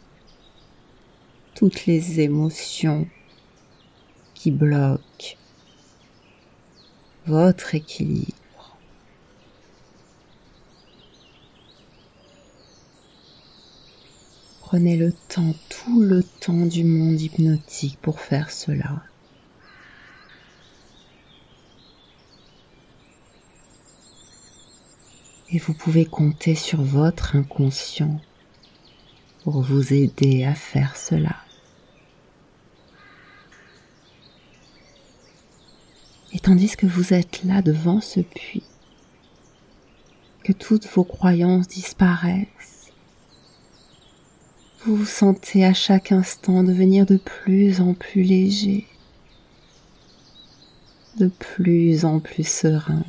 toutes 1.55 1.87
les 1.87 2.19
émotions 2.19 3.07
qui 4.35 4.51
bloque 4.51 5.37
votre 7.25 7.73
équilibre. 7.73 8.77
Prenez 14.61 14.97
le 14.97 15.13
temps, 15.13 15.55
tout 15.67 16.03
le 16.03 16.21
temps 16.21 16.67
du 16.67 16.83
monde 16.83 17.19
hypnotique 17.19 17.97
pour 18.03 18.19
faire 18.19 18.51
cela. 18.51 19.01
Et 25.49 25.59
vous 25.59 25.73
pouvez 25.73 26.05
compter 26.05 26.55
sur 26.55 26.81
votre 26.81 27.35
inconscient 27.35 28.19
pour 29.43 29.61
vous 29.61 29.93
aider 29.93 30.43
à 30.43 30.53
faire 30.53 30.97
cela. 30.97 31.37
Et 36.33 36.39
tandis 36.39 36.75
que 36.75 36.85
vous 36.85 37.13
êtes 37.13 37.43
là 37.43 37.61
devant 37.61 38.01
ce 38.01 38.19
puits, 38.19 38.63
que 40.43 40.51
toutes 40.51 40.85
vos 40.87 41.05
croyances 41.05 41.67
disparaissent, 41.67 42.91
vous 44.85 44.97
vous 44.97 45.05
sentez 45.05 45.65
à 45.65 45.73
chaque 45.73 46.11
instant 46.11 46.63
devenir 46.63 47.05
de 47.05 47.17
plus 47.17 47.81
en 47.81 47.93
plus 47.93 48.21
léger, 48.21 48.85
de 51.17 51.29
plus 51.29 52.05
en 52.05 52.19
plus 52.19 52.47
serein. 52.47 53.03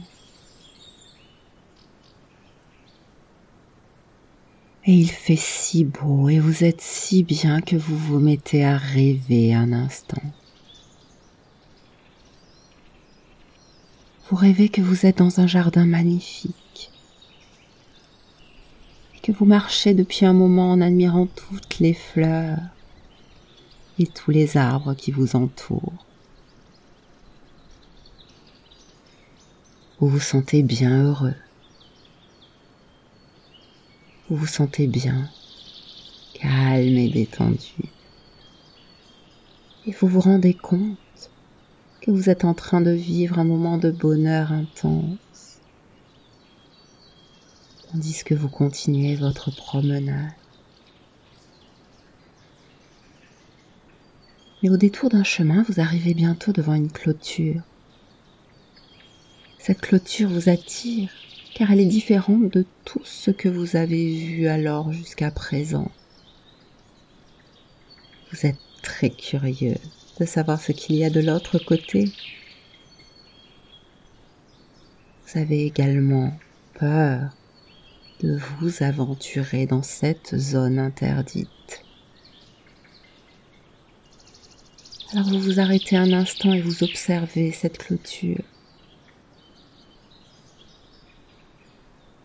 Et 4.88 4.94
il 4.94 5.10
fait 5.10 5.36
si 5.36 5.84
beau 5.84 6.30
et 6.30 6.38
vous 6.38 6.64
êtes 6.64 6.80
si 6.80 7.22
bien 7.22 7.60
que 7.60 7.76
vous 7.76 7.98
vous 7.98 8.20
mettez 8.20 8.64
à 8.64 8.78
rêver 8.78 9.52
un 9.52 9.70
instant. 9.70 10.22
Vous 14.30 14.36
rêvez 14.36 14.70
que 14.70 14.80
vous 14.80 15.04
êtes 15.04 15.18
dans 15.18 15.40
un 15.40 15.46
jardin 15.46 15.84
magnifique 15.84 16.90
et 19.14 19.20
que 19.20 19.30
vous 19.30 19.44
marchez 19.44 19.92
depuis 19.92 20.24
un 20.24 20.32
moment 20.32 20.72
en 20.72 20.80
admirant 20.80 21.26
toutes 21.26 21.80
les 21.80 21.92
fleurs 21.92 22.56
et 23.98 24.06
tous 24.06 24.30
les 24.30 24.56
arbres 24.56 24.94
qui 24.94 25.10
vous 25.10 25.36
entourent. 25.36 26.06
Vous 30.00 30.08
vous 30.08 30.18
sentez 30.18 30.62
bien 30.62 31.04
heureux. 31.04 31.34
Vous 34.30 34.36
vous 34.36 34.46
sentez 34.46 34.86
bien, 34.86 35.30
calme 36.34 36.98
et 36.98 37.08
détendu. 37.08 37.88
Et 39.86 39.92
vous 39.92 40.06
vous 40.06 40.20
rendez 40.20 40.52
compte 40.52 41.30
que 42.02 42.10
vous 42.10 42.28
êtes 42.28 42.44
en 42.44 42.52
train 42.52 42.82
de 42.82 42.90
vivre 42.90 43.38
un 43.38 43.44
moment 43.44 43.78
de 43.78 43.90
bonheur 43.90 44.52
intense, 44.52 45.60
tandis 47.90 48.22
que 48.22 48.34
vous 48.34 48.50
continuez 48.50 49.16
votre 49.16 49.50
promenade. 49.50 50.32
Mais 54.62 54.68
au 54.68 54.76
détour 54.76 55.08
d'un 55.08 55.24
chemin, 55.24 55.64
vous 55.66 55.80
arrivez 55.80 56.12
bientôt 56.12 56.52
devant 56.52 56.74
une 56.74 56.92
clôture. 56.92 57.62
Cette 59.58 59.80
clôture 59.80 60.28
vous 60.28 60.50
attire 60.50 61.08
car 61.58 61.72
elle 61.72 61.80
est 61.80 61.86
différente 61.86 62.52
de 62.52 62.64
tout 62.84 63.02
ce 63.04 63.32
que 63.32 63.48
vous 63.48 63.74
avez 63.74 64.14
vu 64.14 64.46
alors 64.46 64.92
jusqu'à 64.92 65.32
présent. 65.32 65.90
Vous 68.30 68.46
êtes 68.46 68.60
très 68.80 69.10
curieux 69.10 69.74
de 70.20 70.24
savoir 70.24 70.60
ce 70.60 70.70
qu'il 70.70 70.94
y 70.94 71.04
a 71.04 71.10
de 71.10 71.20
l'autre 71.20 71.58
côté. 71.58 72.12
vous 75.26 75.40
avez 75.40 75.66
également 75.66 76.32
peur 76.78 77.30
de 78.20 78.38
vous 78.38 78.82
aventurer 78.82 79.66
dans 79.66 79.82
cette 79.82 80.38
zone 80.38 80.78
interdite. 80.78 81.84
Alors 85.12 85.26
vous 85.28 85.40
vous 85.40 85.60
arrêtez 85.60 85.96
un 85.96 86.12
instant 86.12 86.52
et 86.52 86.60
vous 86.60 86.84
observez 86.84 87.50
cette 87.50 87.78
clôture. 87.78 88.44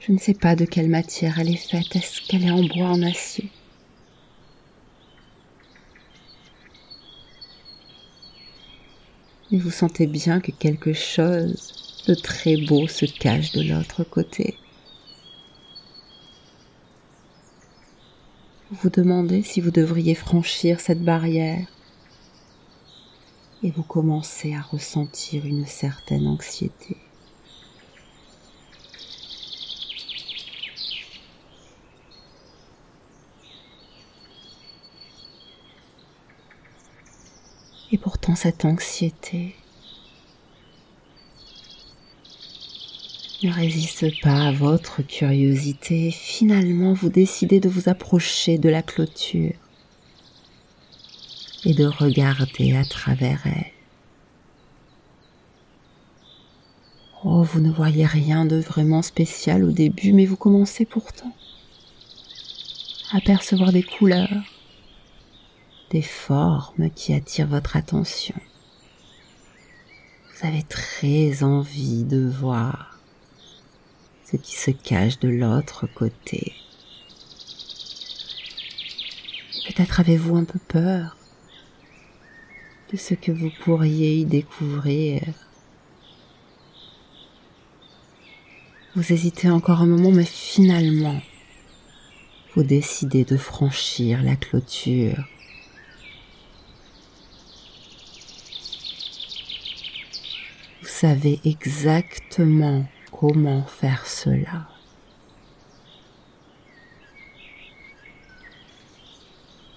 Je 0.05 0.11
ne 0.11 0.17
sais 0.17 0.33
pas 0.33 0.57
de 0.57 0.65
quelle 0.65 0.89
matière 0.89 1.39
elle 1.39 1.49
est 1.49 1.55
faite. 1.55 1.95
Est-ce 1.95 2.21
qu'elle 2.21 2.43
est 2.43 2.51
en 2.51 2.61
bois, 2.61 2.87
en 2.87 3.01
acier? 3.03 3.49
Et 9.53 9.57
vous 9.57 9.71
sentez 9.71 10.05
bien 10.05 10.41
que 10.41 10.51
quelque 10.51 10.91
chose 10.91 12.03
de 12.05 12.15
très 12.15 12.57
beau 12.57 12.85
se 12.87 13.05
cache 13.05 13.53
de 13.53 13.61
l'autre 13.61 14.03
côté. 14.03 14.57
Vous 18.71 18.77
vous 18.81 18.89
demandez 18.89 19.41
si 19.41 19.61
vous 19.61 19.71
devriez 19.71 20.15
franchir 20.15 20.81
cette 20.81 21.03
barrière 21.03 21.65
et 23.61 23.71
vous 23.71 23.83
commencez 23.83 24.53
à 24.53 24.61
ressentir 24.61 25.45
une 25.45 25.65
certaine 25.65 26.27
anxiété. 26.27 26.97
Cette 38.36 38.65
anxiété 38.65 39.56
ne 43.43 43.52
résiste 43.52 44.22
pas 44.22 44.48
à 44.48 44.52
votre 44.52 45.02
curiosité. 45.02 46.12
Finalement, 46.12 46.93
vous 46.93 47.10
décidez 47.10 47.60
de 47.60 47.69
vous 47.69 47.89
approcher 47.89 48.58
de 48.58 48.69
la 48.69 48.82
clôture 48.82 49.54
et 51.63 51.74
de 51.74 51.86
regarder 51.86 52.76
à 52.76 52.84
travers 52.84 53.41
elle. 53.46 53.72
Oh, 57.24 57.43
vous 57.43 57.62
ne 57.62 57.72
voyez 57.72 58.06
rien 58.06 58.46
de 58.46 58.58
vraiment 58.58 59.02
spécial 59.02 59.63
au 59.63 59.72
début, 59.72 60.12
mais 60.12 60.26
vous 60.26 60.36
commencez 60.36 60.86
pourtant 60.86 61.34
à 63.13 63.22
percevoir 63.22 63.72
des 63.72 63.84
couleurs, 63.84 64.43
formes 66.01 66.89
qui 66.89 67.13
attirent 67.13 67.47
votre 67.47 67.77
attention. 67.77 68.36
Vous 70.34 70.47
avez 70.47 70.63
très 70.63 71.43
envie 71.43 72.03
de 72.03 72.27
voir 72.27 72.99
ce 74.25 74.38
qui 74.38 74.56
se 74.56 74.71
cache 74.71 75.19
de 75.19 75.29
l'autre 75.29 75.88
côté. 75.88 76.53
Peut-être 79.67 79.99
avez-vous 79.99 80.36
un 80.36 80.43
peu 80.43 80.60
peur 80.60 81.15
de 82.91 82.97
ce 82.97 83.13
que 83.13 83.32
vous 83.32 83.51
pourriez 83.63 84.17
y 84.17 84.25
découvrir. 84.25 85.21
Vous 88.95 89.13
hésitez 89.13 89.49
encore 89.49 89.82
un 89.82 89.88
moment, 89.88 90.12
mais 90.12 90.25
finalement, 90.25 91.21
vous 92.56 92.63
décidez 92.63 93.23
de 93.23 93.38
franchir 93.38 94.21
la 94.21 94.36
clôture 94.36 95.27
savez 100.93 101.39
exactement 101.43 102.86
comment 103.12 103.63
faire 103.63 104.06
cela. 104.06 104.67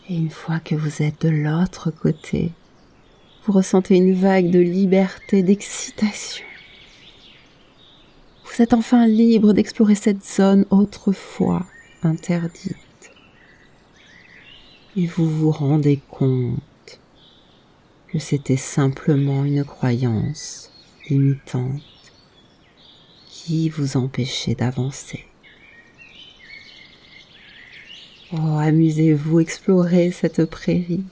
Et 0.09 0.15
une 0.15 0.31
fois 0.31 0.61
que 0.61 0.75
vous 0.75 1.03
êtes 1.03 1.23
de 1.23 1.31
l'autre 1.31 1.91
côté, 1.91 2.53
vous 3.45 3.53
ressentez 3.53 3.97
une 3.97 4.15
vague 4.15 4.51
de 4.51 4.61
liberté, 4.61 5.43
d'excitation. 5.43 6.45
Vous 8.45 8.63
êtes 8.63 8.75
enfin 8.75 9.07
libre 9.07 9.55
d'explorer 9.55 9.95
cette 9.95 10.25
zone 10.25 10.67
autrefois 10.71 11.65
interdite. 12.03 12.77
Et 14.97 15.07
vous 15.07 15.29
vous 15.29 15.51
rendez 15.51 15.99
compte 16.11 17.01
que 18.09 18.19
c'était 18.19 18.59
simplement 18.59 19.45
une 19.45 19.65
croyance 19.65 20.71
limitante 21.09 21.83
qui 23.29 23.69
vous 23.69 23.97
empêchait 23.97 24.55
d'avancer. 24.55 25.25
Oh, 28.33 28.59
amusez-vous, 28.59 29.41
explorez 29.41 30.11
cette 30.11 30.45
prairie. 30.47 31.05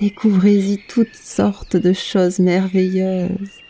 Découvrez-y 0.00 0.78
toutes 0.88 1.14
sortes 1.14 1.76
de 1.76 1.92
choses 1.92 2.38
merveilleuses. 2.38 3.60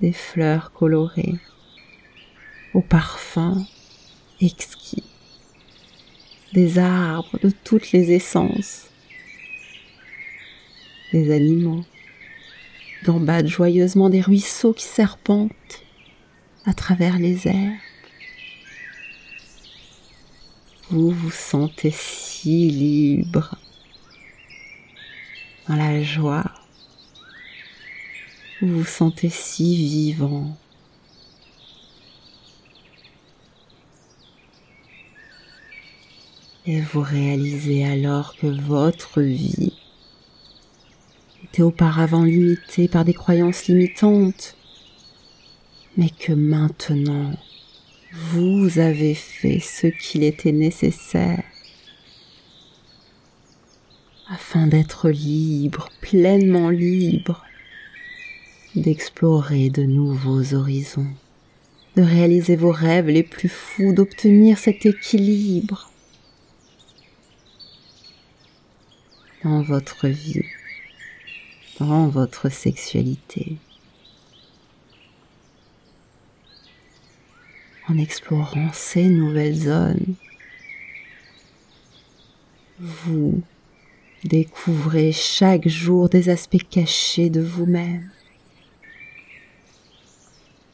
Des 0.00 0.12
fleurs 0.12 0.72
colorées, 0.72 1.34
aux 2.72 2.82
parfums 2.82 3.66
exquis, 4.40 5.04
des 6.52 6.78
arbres 6.78 7.38
de 7.40 7.50
toutes 7.64 7.92
les 7.92 8.12
essences, 8.12 8.90
des 11.12 11.32
animaux, 11.32 11.84
gambadent 13.04 13.46
joyeusement 13.46 14.08
des 14.08 14.22
ruisseaux 14.22 14.72
qui 14.72 14.84
serpentent 14.84 15.84
à 16.64 16.72
travers 16.72 17.18
les 17.18 17.46
airs. 17.46 17.78
Vous 20.90 21.10
vous 21.10 21.30
sentez 21.30 21.90
si 21.90 22.70
libre, 22.70 23.56
dans 25.68 25.76
la 25.76 26.02
joie, 26.02 26.44
vous 28.60 28.78
vous 28.78 28.84
sentez 28.84 29.28
si 29.28 29.76
vivant. 29.76 30.56
Et 36.66 36.80
vous 36.80 37.02
réalisez 37.02 37.84
alors 37.84 38.34
que 38.36 38.46
votre 38.46 39.20
vie 39.20 39.74
auparavant 41.62 42.24
limité 42.24 42.88
par 42.88 43.04
des 43.04 43.14
croyances 43.14 43.66
limitantes, 43.66 44.56
mais 45.96 46.10
que 46.10 46.32
maintenant 46.32 47.32
vous 48.12 48.78
avez 48.78 49.14
fait 49.14 49.58
ce 49.60 49.88
qu'il 49.88 50.22
était 50.22 50.52
nécessaire 50.52 51.42
afin 54.28 54.66
d'être 54.66 55.10
libre, 55.10 55.88
pleinement 56.00 56.70
libre, 56.70 57.44
d'explorer 58.74 59.70
de 59.70 59.82
nouveaux 59.82 60.54
horizons, 60.54 61.12
de 61.96 62.02
réaliser 62.02 62.56
vos 62.56 62.72
rêves 62.72 63.08
les 63.08 63.22
plus 63.22 63.48
fous, 63.48 63.92
d'obtenir 63.92 64.58
cet 64.58 64.86
équilibre 64.86 65.90
dans 69.44 69.62
votre 69.62 70.08
vie 70.08 70.42
dans 71.80 72.08
votre 72.08 72.48
sexualité. 72.48 73.56
En 77.88 77.98
explorant 77.98 78.70
ces 78.72 79.08
nouvelles 79.08 79.56
zones, 79.56 80.14
vous 82.78 83.42
découvrez 84.24 85.12
chaque 85.12 85.68
jour 85.68 86.08
des 86.08 86.28
aspects 86.28 86.68
cachés 86.70 87.28
de 87.28 87.40
vous-même. 87.40 88.10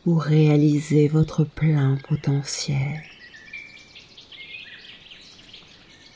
Vous 0.07 0.17
réalisez 0.17 1.09
votre 1.09 1.45
plein 1.45 1.99
potentiel. 2.09 3.03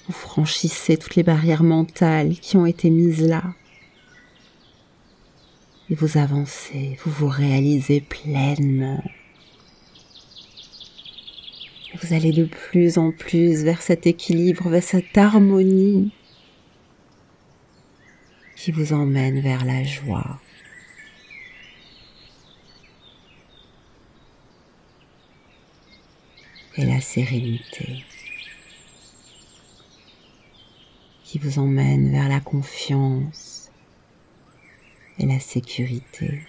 Vous 0.06 0.12
franchissez 0.12 0.96
toutes 0.96 1.16
les 1.16 1.22
barrières 1.22 1.62
mentales 1.62 2.38
qui 2.38 2.56
ont 2.56 2.66
été 2.66 2.90
mises 2.90 3.26
là 3.26 3.42
et 5.90 5.94
vous 5.94 6.18
avancez, 6.18 6.98
vous 7.04 7.10
vous 7.10 7.28
réalisez 7.28 8.00
pleinement. 8.00 9.02
Vous 12.02 12.14
allez 12.14 12.32
de 12.32 12.44
plus 12.44 12.98
en 12.98 13.12
plus 13.12 13.62
vers 13.62 13.82
cet 13.82 14.06
équilibre, 14.06 14.68
vers 14.68 14.82
cette 14.82 15.16
harmonie 15.16 16.12
qui 18.56 18.72
vous 18.72 18.92
emmène 18.92 19.40
vers 19.40 19.64
la 19.64 19.84
joie. 19.84 20.40
Et 26.76 26.84
la 26.84 27.00
sérénité 27.00 28.04
qui 31.22 31.38
vous 31.38 31.58
emmène 31.60 32.10
vers 32.10 32.28
la 32.28 32.40
confiance 32.40 33.53
et 35.18 35.26
la 35.26 35.40
sécurité. 35.40 36.42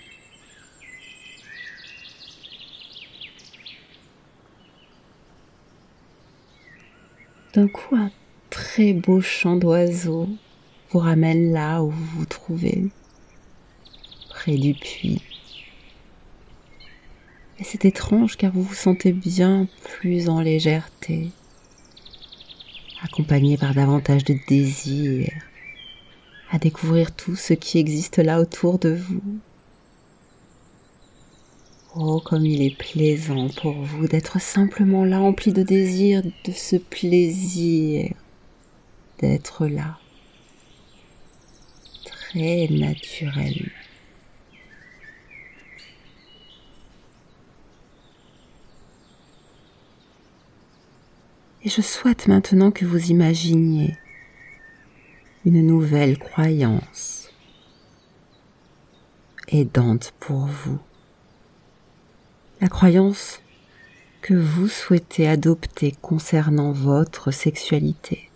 D'un 7.53 7.67
coup, 7.67 7.95
un 7.95 8.11
très 8.49 8.93
beau 8.93 9.21
chant 9.21 9.55
d'oiseaux 9.55 10.27
vous 10.89 10.99
ramène 10.99 11.53
là 11.53 11.83
où 11.83 11.89
vous 11.89 12.05
vous 12.19 12.25
trouvez, 12.25 12.85
près 14.29 14.57
du 14.57 14.73
puits. 14.73 15.21
Et 17.59 17.63
c'est 17.63 17.85
étrange 17.85 18.35
car 18.35 18.51
vous 18.51 18.63
vous 18.63 18.73
sentez 18.73 19.13
bien 19.13 19.67
plus 19.83 20.27
en 20.27 20.41
légèreté, 20.41 21.29
accompagné 23.01 23.57
par 23.57 23.73
davantage 23.73 24.25
de 24.25 24.35
désir 24.49 25.31
à 26.51 26.59
découvrir 26.59 27.11
tout 27.15 27.35
ce 27.35 27.53
qui 27.53 27.79
existe 27.79 28.17
là 28.17 28.39
autour 28.39 28.79
de 28.79 28.89
vous. 28.89 29.39
Oh, 31.95 32.19
comme 32.19 32.45
il 32.45 32.61
est 32.61 32.77
plaisant 32.77 33.47
pour 33.49 33.73
vous 33.73 34.07
d'être 34.07 34.39
simplement 34.41 35.05
là, 35.05 35.21
empli 35.21 35.53
de 35.53 35.63
désir, 35.63 36.23
de 36.23 36.51
ce 36.51 36.75
plaisir 36.75 38.13
d'être 39.19 39.65
là, 39.67 39.97
très 42.03 42.67
naturellement. 42.67 43.71
Et 51.63 51.69
je 51.69 51.81
souhaite 51.81 52.27
maintenant 52.27 52.69
que 52.69 52.85
vous 52.85 53.09
imaginiez 53.09 53.95
une 55.45 55.65
nouvelle 55.65 56.17
croyance 56.17 57.29
aidante 59.47 60.13
pour 60.19 60.45
vous. 60.45 60.79
La 62.61 62.67
croyance 62.67 63.41
que 64.21 64.33
vous 64.33 64.67
souhaitez 64.67 65.27
adopter 65.27 65.93
concernant 66.01 66.71
votre 66.71 67.31
sexualité. 67.31 68.29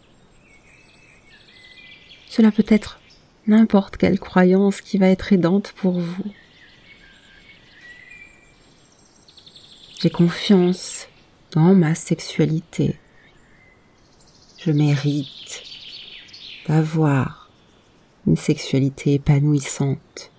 Cela 2.28 2.52
peut 2.52 2.66
être 2.68 3.00
n'importe 3.48 3.98
quelle 3.98 4.20
croyance 4.20 4.82
qui 4.82 5.00
va 5.00 5.08
être 5.08 5.34
aidante 5.34 5.74
pour 5.74 6.00
vous. 6.00 6.32
J'ai 10.00 10.12
confiance 10.12 11.08
dans 11.52 11.74
ma 11.74 11.96
sexualité 11.96 13.00
je 14.60 14.72
mérite 14.72 15.64
d'avoir 16.70 17.50
une 18.28 18.38
sexualité 18.38 19.16
épanouissante 19.16 20.32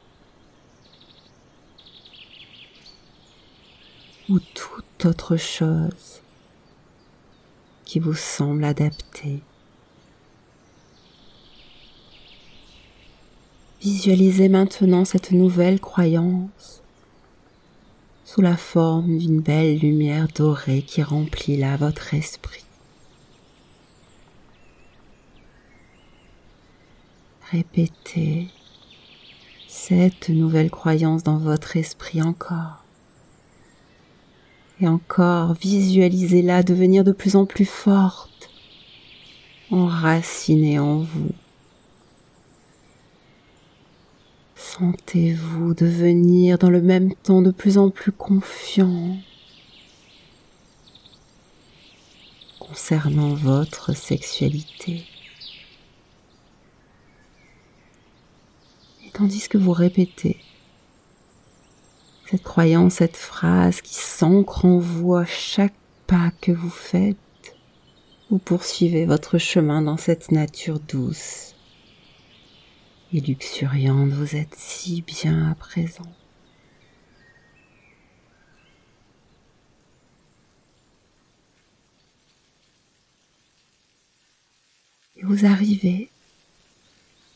ou 4.28 4.38
toute 4.38 5.06
autre 5.06 5.36
chose 5.36 6.20
qui 7.84 7.98
vous 7.98 8.14
semble 8.14 8.62
adaptée. 8.62 9.40
Visualisez 13.80 14.48
maintenant 14.48 15.04
cette 15.04 15.32
nouvelle 15.32 15.80
croyance 15.80 16.80
sous 18.24 18.40
la 18.40 18.56
forme 18.56 19.18
d'une 19.18 19.40
belle 19.40 19.78
lumière 19.78 20.28
dorée 20.32 20.82
qui 20.82 21.02
remplit 21.02 21.56
là 21.56 21.76
votre 21.76 22.14
esprit. 22.14 22.69
Répétez 27.50 28.46
cette 29.66 30.28
nouvelle 30.28 30.70
croyance 30.70 31.24
dans 31.24 31.38
votre 31.38 31.76
esprit 31.76 32.22
encore. 32.22 32.84
Et 34.80 34.86
encore, 34.86 35.54
visualisez-la 35.54 36.62
devenir 36.62 37.02
de 37.02 37.10
plus 37.10 37.34
en 37.34 37.46
plus 37.46 37.64
forte, 37.64 38.50
enracinée 39.72 40.78
en 40.78 40.98
vous. 40.98 41.32
Sentez-vous 44.54 45.74
devenir 45.74 46.56
dans 46.56 46.70
le 46.70 46.80
même 46.80 47.12
temps 47.16 47.42
de 47.42 47.50
plus 47.50 47.78
en 47.78 47.90
plus 47.90 48.12
confiant 48.12 49.16
concernant 52.60 53.34
votre 53.34 53.92
sexualité. 53.92 55.04
Tandis 59.20 59.50
que 59.50 59.58
vous 59.58 59.72
répétez 59.72 60.38
cette 62.30 62.42
croyance, 62.42 62.94
cette 62.94 63.18
phrase 63.18 63.82
qui 63.82 63.94
s'ancre 63.94 64.64
en 64.64 64.78
vous 64.78 65.14
à 65.14 65.26
chaque 65.26 65.74
pas 66.06 66.32
que 66.40 66.52
vous 66.52 66.70
faites, 66.70 67.18
vous 68.30 68.38
poursuivez 68.38 69.04
votre 69.04 69.36
chemin 69.36 69.82
dans 69.82 69.98
cette 69.98 70.32
nature 70.32 70.80
douce 70.80 71.54
et 73.12 73.20
luxuriante, 73.20 74.08
vous 74.12 74.36
êtes 74.36 74.54
si 74.56 75.02
bien 75.02 75.50
à 75.50 75.54
présent. 75.54 76.10
Et 85.16 85.24
vous 85.24 85.44
arrivez 85.44 86.08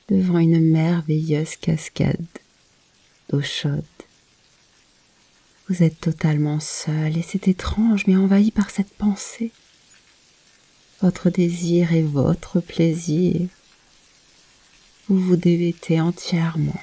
devant 0.09 0.38
une 0.38 0.61
merveilleuse 0.61 1.57
cascade 1.57 2.27
d'eau 3.29 3.43
chaude. 3.43 3.83
Vous 5.69 5.83
êtes 5.83 5.99
totalement 6.01 6.61
seul 6.61 7.17
et 7.17 7.23
c'est 7.23 7.49
étrange 7.49 8.07
mais 8.07 8.17
envahi 8.17 8.51
par 8.51 8.71
cette 8.71 8.93
pensée. 8.93 9.51
Votre 11.01 11.31
désir 11.31 11.93
et 11.95 12.03
votre 12.03 12.61
plaisir. 12.61 13.49
Vous 15.09 15.19
vous 15.19 15.37
dévêtez 15.37 16.01
entièrement. 16.01 16.83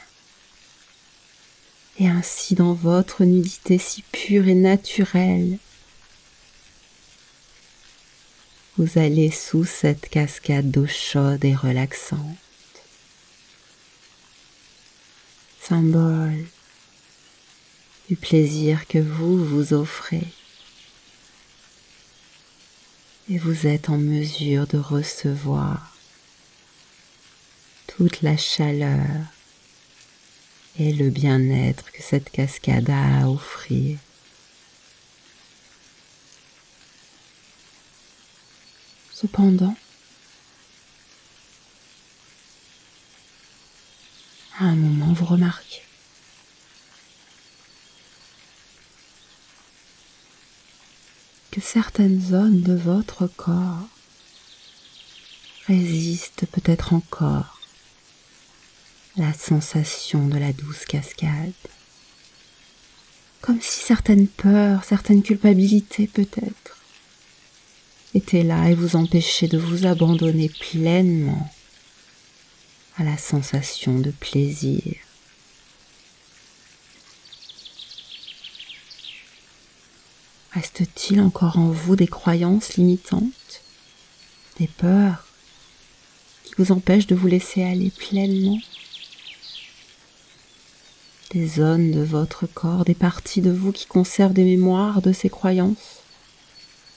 Et 2.00 2.08
ainsi 2.08 2.56
dans 2.56 2.74
votre 2.74 3.24
nudité 3.24 3.78
si 3.78 4.04
pure 4.12 4.48
et 4.48 4.56
naturelle, 4.56 5.58
vous 8.78 8.98
allez 8.98 9.30
sous 9.30 9.66
cette 9.66 10.10
cascade 10.10 10.72
d'eau 10.72 10.88
chaude 10.88 11.46
et 11.46 11.54
relaxante 11.54 12.20
symbole 15.62 16.46
du 18.10 18.16
plaisir 18.16 18.88
que 18.88 18.98
vous 18.98 19.44
vous 19.46 19.74
offrez. 19.74 20.28
Et 23.30 23.38
vous 23.38 23.68
êtes 23.68 23.90
en 23.90 23.98
mesure 23.98 24.68
de 24.68 24.78
recevoir 24.78 25.96
toute 27.88 28.22
la 28.22 28.36
chaleur 28.36 29.28
et 30.78 30.92
le 30.94 31.10
bien-être 31.10 31.92
que 31.92 32.02
cette 32.02 32.30
cascade 32.30 32.90
a 32.90 33.22
à 33.22 33.28
offrir. 33.28 34.00
Cependant, 39.14 39.76
à 44.62 44.66
un 44.66 44.76
moment, 44.76 45.12
vous 45.12 45.26
remarquez 45.26 45.82
que 51.50 51.60
certaines 51.60 52.22
zones 52.22 52.62
de 52.62 52.76
votre 52.76 53.26
corps 53.26 53.88
résistent 55.66 56.46
peut-être 56.46 56.94
encore 56.94 57.60
à 59.18 59.22
la 59.22 59.34
sensation 59.34 60.28
de 60.28 60.38
la 60.38 60.54
douce 60.54 60.86
cascade. 60.86 61.54
Comme 63.42 63.62
si 63.62 63.80
certaines 63.80 64.28
peurs, 64.28 64.84
certaines 64.84 65.24
culpabilités 65.24 66.06
peut-être 66.06 66.78
étaient 68.14 68.44
là 68.44 68.70
et 68.70 68.76
vous 68.76 68.96
empêchaient 68.96 69.48
de 69.48 69.58
vous 69.58 69.88
abandonner 69.88 70.50
pleinement 70.50 71.52
à 72.98 73.04
la 73.04 73.18
sensation 73.18 74.00
de 74.00 74.12
plaisir. 74.12 74.96
Reste-t-il 80.54 81.22
encore 81.22 81.58
en 81.58 81.72
vous 81.72 81.96
des 81.96 82.08
croyances 82.08 82.74
limitantes, 82.76 83.62
des 84.60 84.68
peurs 84.68 85.26
qui 86.44 86.54
vous 86.58 86.74
empêchent 86.74 87.08
de 87.08 87.16
vous 87.16 87.28
laisser 87.28 87.64
aller 87.64 87.90
pleinement? 87.90 88.60
Des 91.30 91.48
zones 91.48 91.92
de 91.92 92.04
votre 92.04 92.46
corps, 92.48 92.84
des 92.84 92.96
parties 92.96 93.40
de 93.40 93.52
vous 93.52 93.72
qui 93.72 93.86
conservent 93.86 94.34
des 94.34 94.44
mémoires 94.44 95.02
de 95.02 95.14
ces 95.14 95.30
croyances, 95.30 96.04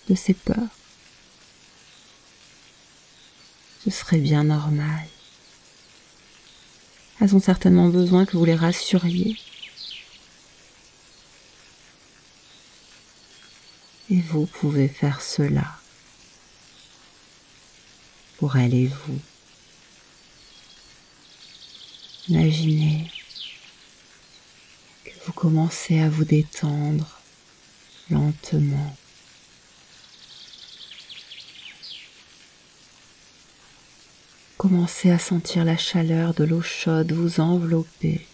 de 0.08 0.16
ces 0.16 0.34
peurs 0.34 0.58
Ce 3.84 3.90
serait 3.90 4.18
bien 4.18 4.44
normal. 4.44 5.06
Elles 7.20 7.34
ont 7.34 7.40
certainement 7.40 7.88
besoin 7.88 8.24
que 8.26 8.36
vous 8.36 8.44
les 8.44 8.54
rassuriez. 8.54 9.36
Et 14.10 14.20
vous 14.20 14.46
pouvez 14.46 14.88
faire 14.88 15.22
cela 15.22 15.78
pour 18.38 18.56
elle 18.56 18.74
et 18.74 18.86
vous. 18.86 19.20
Imaginez 22.28 23.10
que 25.04 25.10
vous 25.26 25.32
commencez 25.32 26.00
à 26.00 26.08
vous 26.08 26.24
détendre 26.24 27.20
lentement. 28.10 28.96
Commencez 34.64 35.10
à 35.10 35.18
sentir 35.18 35.62
la 35.62 35.76
chaleur 35.76 36.32
de 36.32 36.42
l'eau 36.42 36.62
chaude 36.62 37.12
vous 37.12 37.38
envelopper 37.38 38.26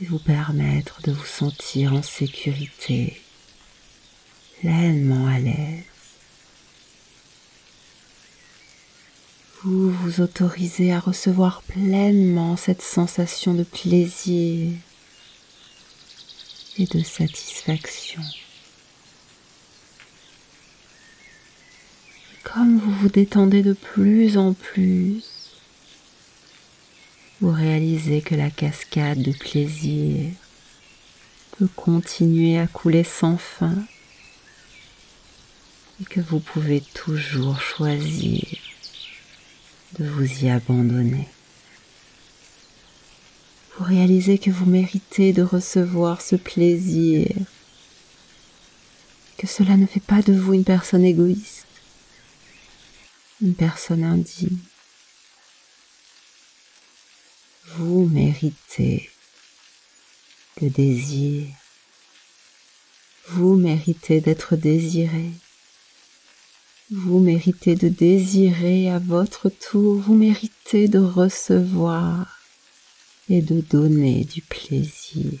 et 0.00 0.04
vous 0.06 0.18
permettre 0.18 1.00
de 1.02 1.12
vous 1.12 1.24
sentir 1.24 1.94
en 1.94 2.02
sécurité, 2.02 3.22
pleinement 4.58 5.28
à 5.28 5.38
l'aise. 5.38 5.84
Vous 9.62 9.92
vous 9.92 10.20
autorisez 10.20 10.92
à 10.92 10.98
recevoir 10.98 11.62
pleinement 11.62 12.56
cette 12.56 12.82
sensation 12.82 13.54
de 13.54 13.62
plaisir 13.62 14.72
et 16.76 16.86
de 16.86 17.04
satisfaction. 17.04 18.22
Comme 22.44 22.78
vous 22.78 22.92
vous 22.92 23.08
détendez 23.08 23.62
de 23.62 23.72
plus 23.72 24.38
en 24.38 24.52
plus, 24.52 25.24
vous 27.40 27.50
réalisez 27.50 28.20
que 28.20 28.34
la 28.34 28.50
cascade 28.50 29.22
de 29.22 29.32
plaisir 29.32 30.30
peut 31.58 31.68
continuer 31.74 32.58
à 32.58 32.66
couler 32.66 33.02
sans 33.02 33.38
fin 33.38 33.74
et 36.00 36.04
que 36.04 36.20
vous 36.20 36.40
pouvez 36.40 36.80
toujours 36.80 37.60
choisir 37.60 38.44
de 39.98 40.06
vous 40.06 40.44
y 40.44 40.50
abandonner. 40.50 41.28
Vous 43.76 43.84
réalisez 43.84 44.38
que 44.38 44.50
vous 44.50 44.66
méritez 44.66 45.32
de 45.32 45.42
recevoir 45.42 46.20
ce 46.20 46.36
plaisir, 46.36 47.26
que 49.36 49.46
cela 49.46 49.76
ne 49.76 49.86
fait 49.86 50.00
pas 50.00 50.22
de 50.22 50.32
vous 50.32 50.54
une 50.54 50.64
personne 50.64 51.04
égoïste, 51.04 51.53
une 53.40 53.54
personne 53.54 54.04
indigne. 54.04 54.58
Vous 57.76 58.06
méritez 58.06 59.10
le 60.60 60.70
désir. 60.70 61.48
Vous 63.28 63.56
méritez 63.56 64.20
d'être 64.20 64.54
désiré. 64.54 65.30
Vous 66.90 67.18
méritez 67.18 67.74
de 67.74 67.88
désirer 67.88 68.90
à 68.90 68.98
votre 68.98 69.48
tour. 69.48 70.00
Vous 70.00 70.14
méritez 70.14 70.86
de 70.86 70.98
recevoir 70.98 72.40
et 73.28 73.40
de 73.40 73.60
donner 73.62 74.24
du 74.24 74.42
plaisir. 74.42 75.40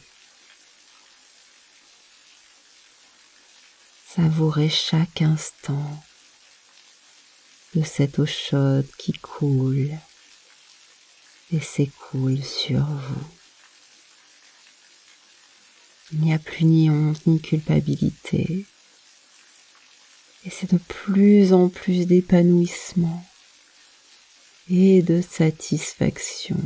Savourez 4.08 4.70
chaque 4.70 5.22
instant 5.22 6.02
de 7.74 7.82
cette 7.82 8.18
eau 8.18 8.26
chaude 8.26 8.86
qui 8.98 9.12
coule 9.12 9.90
et 11.52 11.60
s'écoule 11.60 12.42
sur 12.42 12.84
vous. 12.84 13.26
Il 16.12 16.20
n'y 16.20 16.34
a 16.34 16.38
plus 16.38 16.64
ni 16.64 16.90
honte 16.90 17.26
ni 17.26 17.40
culpabilité. 17.40 18.66
Et 20.44 20.50
c'est 20.50 20.72
de 20.72 20.78
plus 20.78 21.52
en 21.52 21.68
plus 21.68 22.06
d'épanouissement 22.06 23.24
et 24.70 25.02
de 25.02 25.22
satisfaction. 25.22 26.60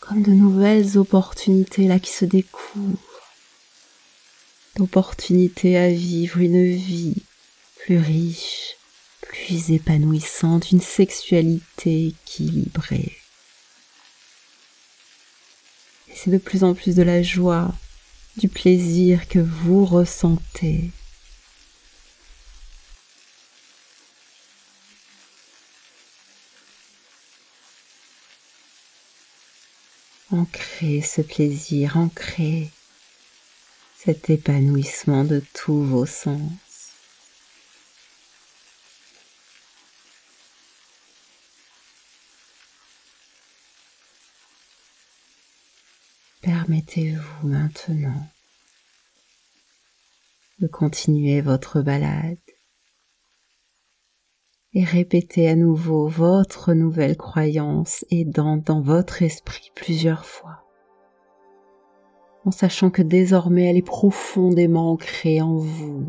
Comme 0.00 0.22
de 0.22 0.30
nouvelles 0.32 0.98
opportunités 0.98 1.88
là 1.88 1.98
qui 1.98 2.10
se 2.10 2.24
découvrent 2.24 3.09
d'opportunités 4.76 5.76
à 5.76 5.88
vivre 5.88 6.38
une 6.38 6.74
vie 6.74 7.22
plus 7.76 7.98
riche, 7.98 8.76
plus 9.22 9.70
épanouissante, 9.70 10.70
une 10.70 10.80
sexualité 10.80 12.08
équilibrée. 12.08 13.16
Et 16.08 16.14
c'est 16.14 16.30
de 16.30 16.38
plus 16.38 16.64
en 16.64 16.74
plus 16.74 16.94
de 16.94 17.02
la 17.02 17.22
joie, 17.22 17.74
du 18.36 18.48
plaisir 18.48 19.28
que 19.28 19.38
vous 19.38 19.84
ressentez. 19.84 20.90
Ancrez 30.32 31.02
ce 31.02 31.22
plaisir, 31.22 31.96
ancrez 31.96 32.70
cet 34.02 34.30
épanouissement 34.30 35.24
de 35.24 35.42
tous 35.52 35.82
vos 35.84 36.06
sens. 36.06 36.40
Permettez-vous 46.40 47.46
maintenant 47.46 48.26
de 50.60 50.66
continuer 50.66 51.42
votre 51.42 51.82
balade 51.82 52.38
et 54.72 54.82
répétez 54.82 55.46
à 55.46 55.56
nouveau 55.56 56.08
votre 56.08 56.72
nouvelle 56.72 57.18
croyance 57.18 58.06
aidant 58.10 58.56
dans 58.56 58.80
votre 58.80 59.20
esprit 59.20 59.70
plusieurs 59.74 60.24
fois 60.24 60.59
en 62.44 62.50
sachant 62.50 62.90
que 62.90 63.02
désormais 63.02 63.68
elle 63.68 63.76
est 63.76 63.82
profondément 63.82 64.92
ancrée 64.92 65.40
en 65.40 65.56
vous. 65.56 66.06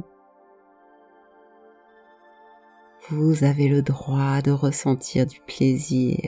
Vous 3.09 3.43
avez 3.43 3.67
le 3.67 3.81
droit 3.81 4.41
de 4.41 4.51
ressentir 4.51 5.25
du 5.25 5.41
plaisir. 5.41 6.19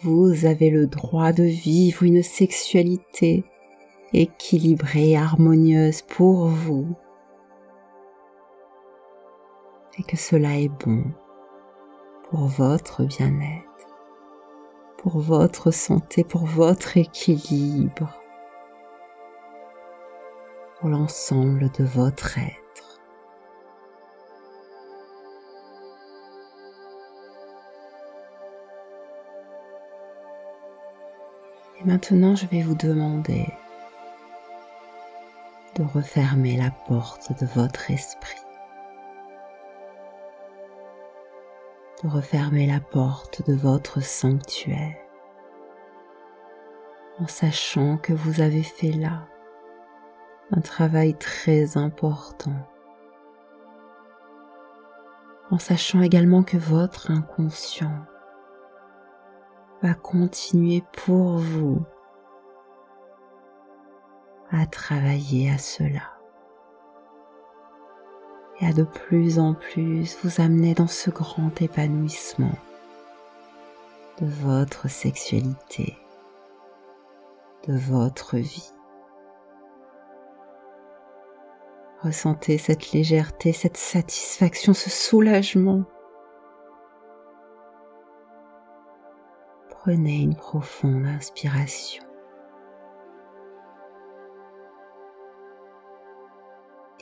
Vous 0.00 0.46
avez 0.46 0.70
le 0.70 0.86
droit 0.86 1.32
de 1.32 1.42
vivre 1.42 2.04
une 2.04 2.22
sexualité 2.22 3.44
équilibrée 4.14 5.10
et 5.10 5.16
harmonieuse 5.18 6.02
pour 6.02 6.46
vous. 6.46 6.86
Et 9.98 10.02
que 10.02 10.16
cela 10.16 10.58
est 10.58 10.70
bon 10.86 11.04
pour 12.30 12.46
votre 12.46 13.04
bien-être, 13.04 13.88
pour 14.96 15.18
votre 15.18 15.72
santé, 15.72 16.24
pour 16.24 16.46
votre 16.46 16.96
équilibre 16.96 18.19
pour 20.80 20.88
l'ensemble 20.88 21.70
de 21.70 21.84
votre 21.84 22.38
être. 22.38 23.00
Et 31.78 31.84
maintenant, 31.84 32.34
je 32.34 32.46
vais 32.46 32.62
vous 32.62 32.74
demander 32.74 33.46
de 35.76 35.82
refermer 35.84 36.56
la 36.56 36.70
porte 36.70 37.38
de 37.40 37.46
votre 37.46 37.90
esprit. 37.90 38.40
de 42.02 42.08
refermer 42.08 42.66
la 42.66 42.80
porte 42.80 43.46
de 43.46 43.54
votre 43.54 44.02
sanctuaire 44.02 44.96
en 47.18 47.26
sachant 47.26 47.98
que 47.98 48.14
vous 48.14 48.40
avez 48.40 48.62
fait 48.62 48.92
là 48.92 49.29
un 50.52 50.60
travail 50.60 51.14
très 51.14 51.76
important. 51.76 52.54
En 55.50 55.58
sachant 55.58 56.00
également 56.00 56.42
que 56.42 56.56
votre 56.56 57.10
inconscient 57.10 58.04
va 59.82 59.94
continuer 59.94 60.82
pour 60.92 61.38
vous 61.38 61.82
à 64.50 64.66
travailler 64.66 65.50
à 65.50 65.58
cela 65.58 66.02
et 68.60 68.66
à 68.66 68.72
de 68.72 68.82
plus 68.84 69.38
en 69.38 69.54
plus 69.54 70.16
vous 70.22 70.40
amener 70.40 70.74
dans 70.74 70.88
ce 70.88 71.10
grand 71.10 71.62
épanouissement 71.62 72.54
de 74.20 74.26
votre 74.26 74.88
sexualité, 74.88 75.96
de 77.66 77.76
votre 77.76 78.36
vie. 78.36 78.70
Ressentez 82.02 82.56
cette 82.56 82.92
légèreté, 82.92 83.52
cette 83.52 83.76
satisfaction, 83.76 84.72
ce 84.72 84.88
soulagement. 84.88 85.84
Prenez 89.68 90.20
une 90.20 90.34
profonde 90.34 91.04
inspiration. 91.04 92.02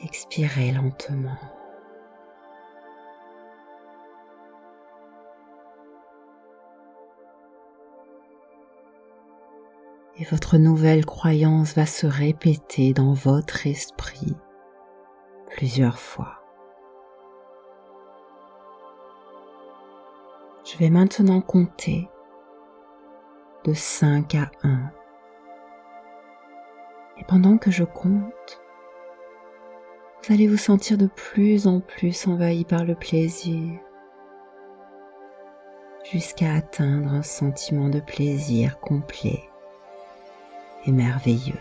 Expirez 0.03 0.73
lentement. 0.73 1.37
Et 10.17 10.25
votre 10.25 10.57
nouvelle 10.57 11.05
croyance 11.05 11.73
va 11.73 11.85
se 11.85 12.05
répéter 12.05 12.91
dans 12.91 13.13
votre 13.13 13.65
esprit 13.65 14.35
plusieurs 15.59 15.99
fois. 15.99 16.41
Je 20.63 20.77
vais 20.77 20.89
maintenant 20.89 21.41
compter 21.41 22.07
de 23.65 23.73
5 23.73 24.35
à 24.35 24.51
1. 24.63 24.79
Et 27.17 27.25
pendant 27.25 27.57
que 27.57 27.71
je 27.71 27.83
compte, 27.83 28.61
vous 30.23 30.33
allez 30.33 30.47
vous 30.47 30.55
sentir 30.55 30.97
de 30.97 31.07
plus 31.07 31.67
en 31.67 31.81
plus 31.81 32.25
envahi 32.25 32.63
par 32.63 32.85
le 32.85 32.95
plaisir 32.95 33.81
jusqu'à 36.09 36.53
atteindre 36.53 37.11
un 37.11 37.21
sentiment 37.21 37.89
de 37.89 37.99
plaisir 37.99 38.79
complet 38.79 39.43
et 40.85 40.93
merveilleux. 40.93 41.59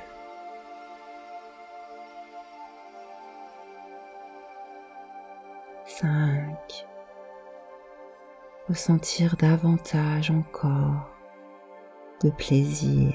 Cinq. 6.01 6.87
Ressentir 8.69 9.37
davantage 9.37 10.31
encore 10.31 11.11
de 12.23 12.31
plaisir. 12.31 13.13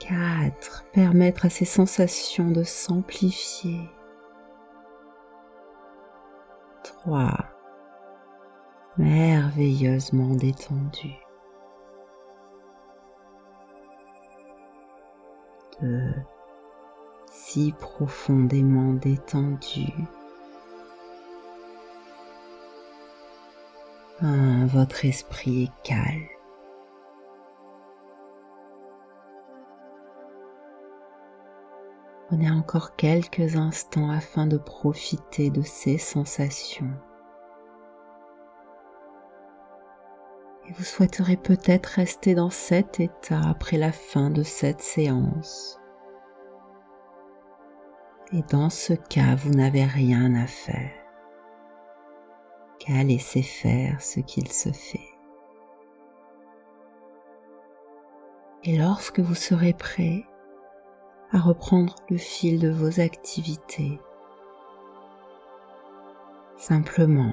4. 0.00 0.84
Permettre 0.92 1.46
à 1.46 1.48
ces 1.48 1.64
sensations 1.64 2.50
de 2.50 2.62
s'amplifier. 2.62 3.88
3. 6.84 7.32
Merveilleusement 8.98 10.34
détendu. 10.34 11.14
2. 15.80 16.12
Si 17.34 17.72
profondément 17.72 18.92
détendu. 18.92 19.86
1. 24.20 24.66
Votre 24.66 25.06
esprit 25.06 25.64
est 25.64 25.82
calme. 25.82 26.28
Prenez 32.26 32.50
encore 32.50 32.96
quelques 32.96 33.56
instants 33.56 34.10
afin 34.10 34.46
de 34.46 34.58
profiter 34.58 35.48
de 35.48 35.62
ces 35.62 35.96
sensations. 35.96 36.92
Et 40.68 40.72
vous 40.74 40.84
souhaiterez 40.84 41.38
peut-être 41.38 41.86
rester 41.86 42.34
dans 42.34 42.50
cet 42.50 43.00
état 43.00 43.40
après 43.48 43.78
la 43.78 43.90
fin 43.90 44.28
de 44.28 44.42
cette 44.42 44.82
séance. 44.82 45.81
Et 48.32 48.42
dans 48.50 48.70
ce 48.70 48.94
cas, 48.94 49.34
vous 49.36 49.50
n'avez 49.50 49.84
rien 49.84 50.34
à 50.34 50.46
faire 50.46 50.90
qu'à 52.78 53.02
laisser 53.04 53.42
faire 53.42 54.00
ce 54.00 54.20
qu'il 54.20 54.50
se 54.50 54.72
fait. 54.72 55.08
Et 58.64 58.78
lorsque 58.78 59.20
vous 59.20 59.34
serez 59.34 59.72
prêt, 59.72 60.24
à 61.32 61.38
reprendre 61.38 61.96
le 62.10 62.18
fil 62.18 62.60
de 62.60 62.68
vos 62.68 63.00
activités. 63.00 63.98
Simplement, 66.56 67.32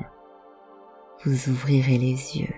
vous 1.26 1.50
ouvrirez 1.50 1.98
les 1.98 2.38
yeux. 2.38 2.56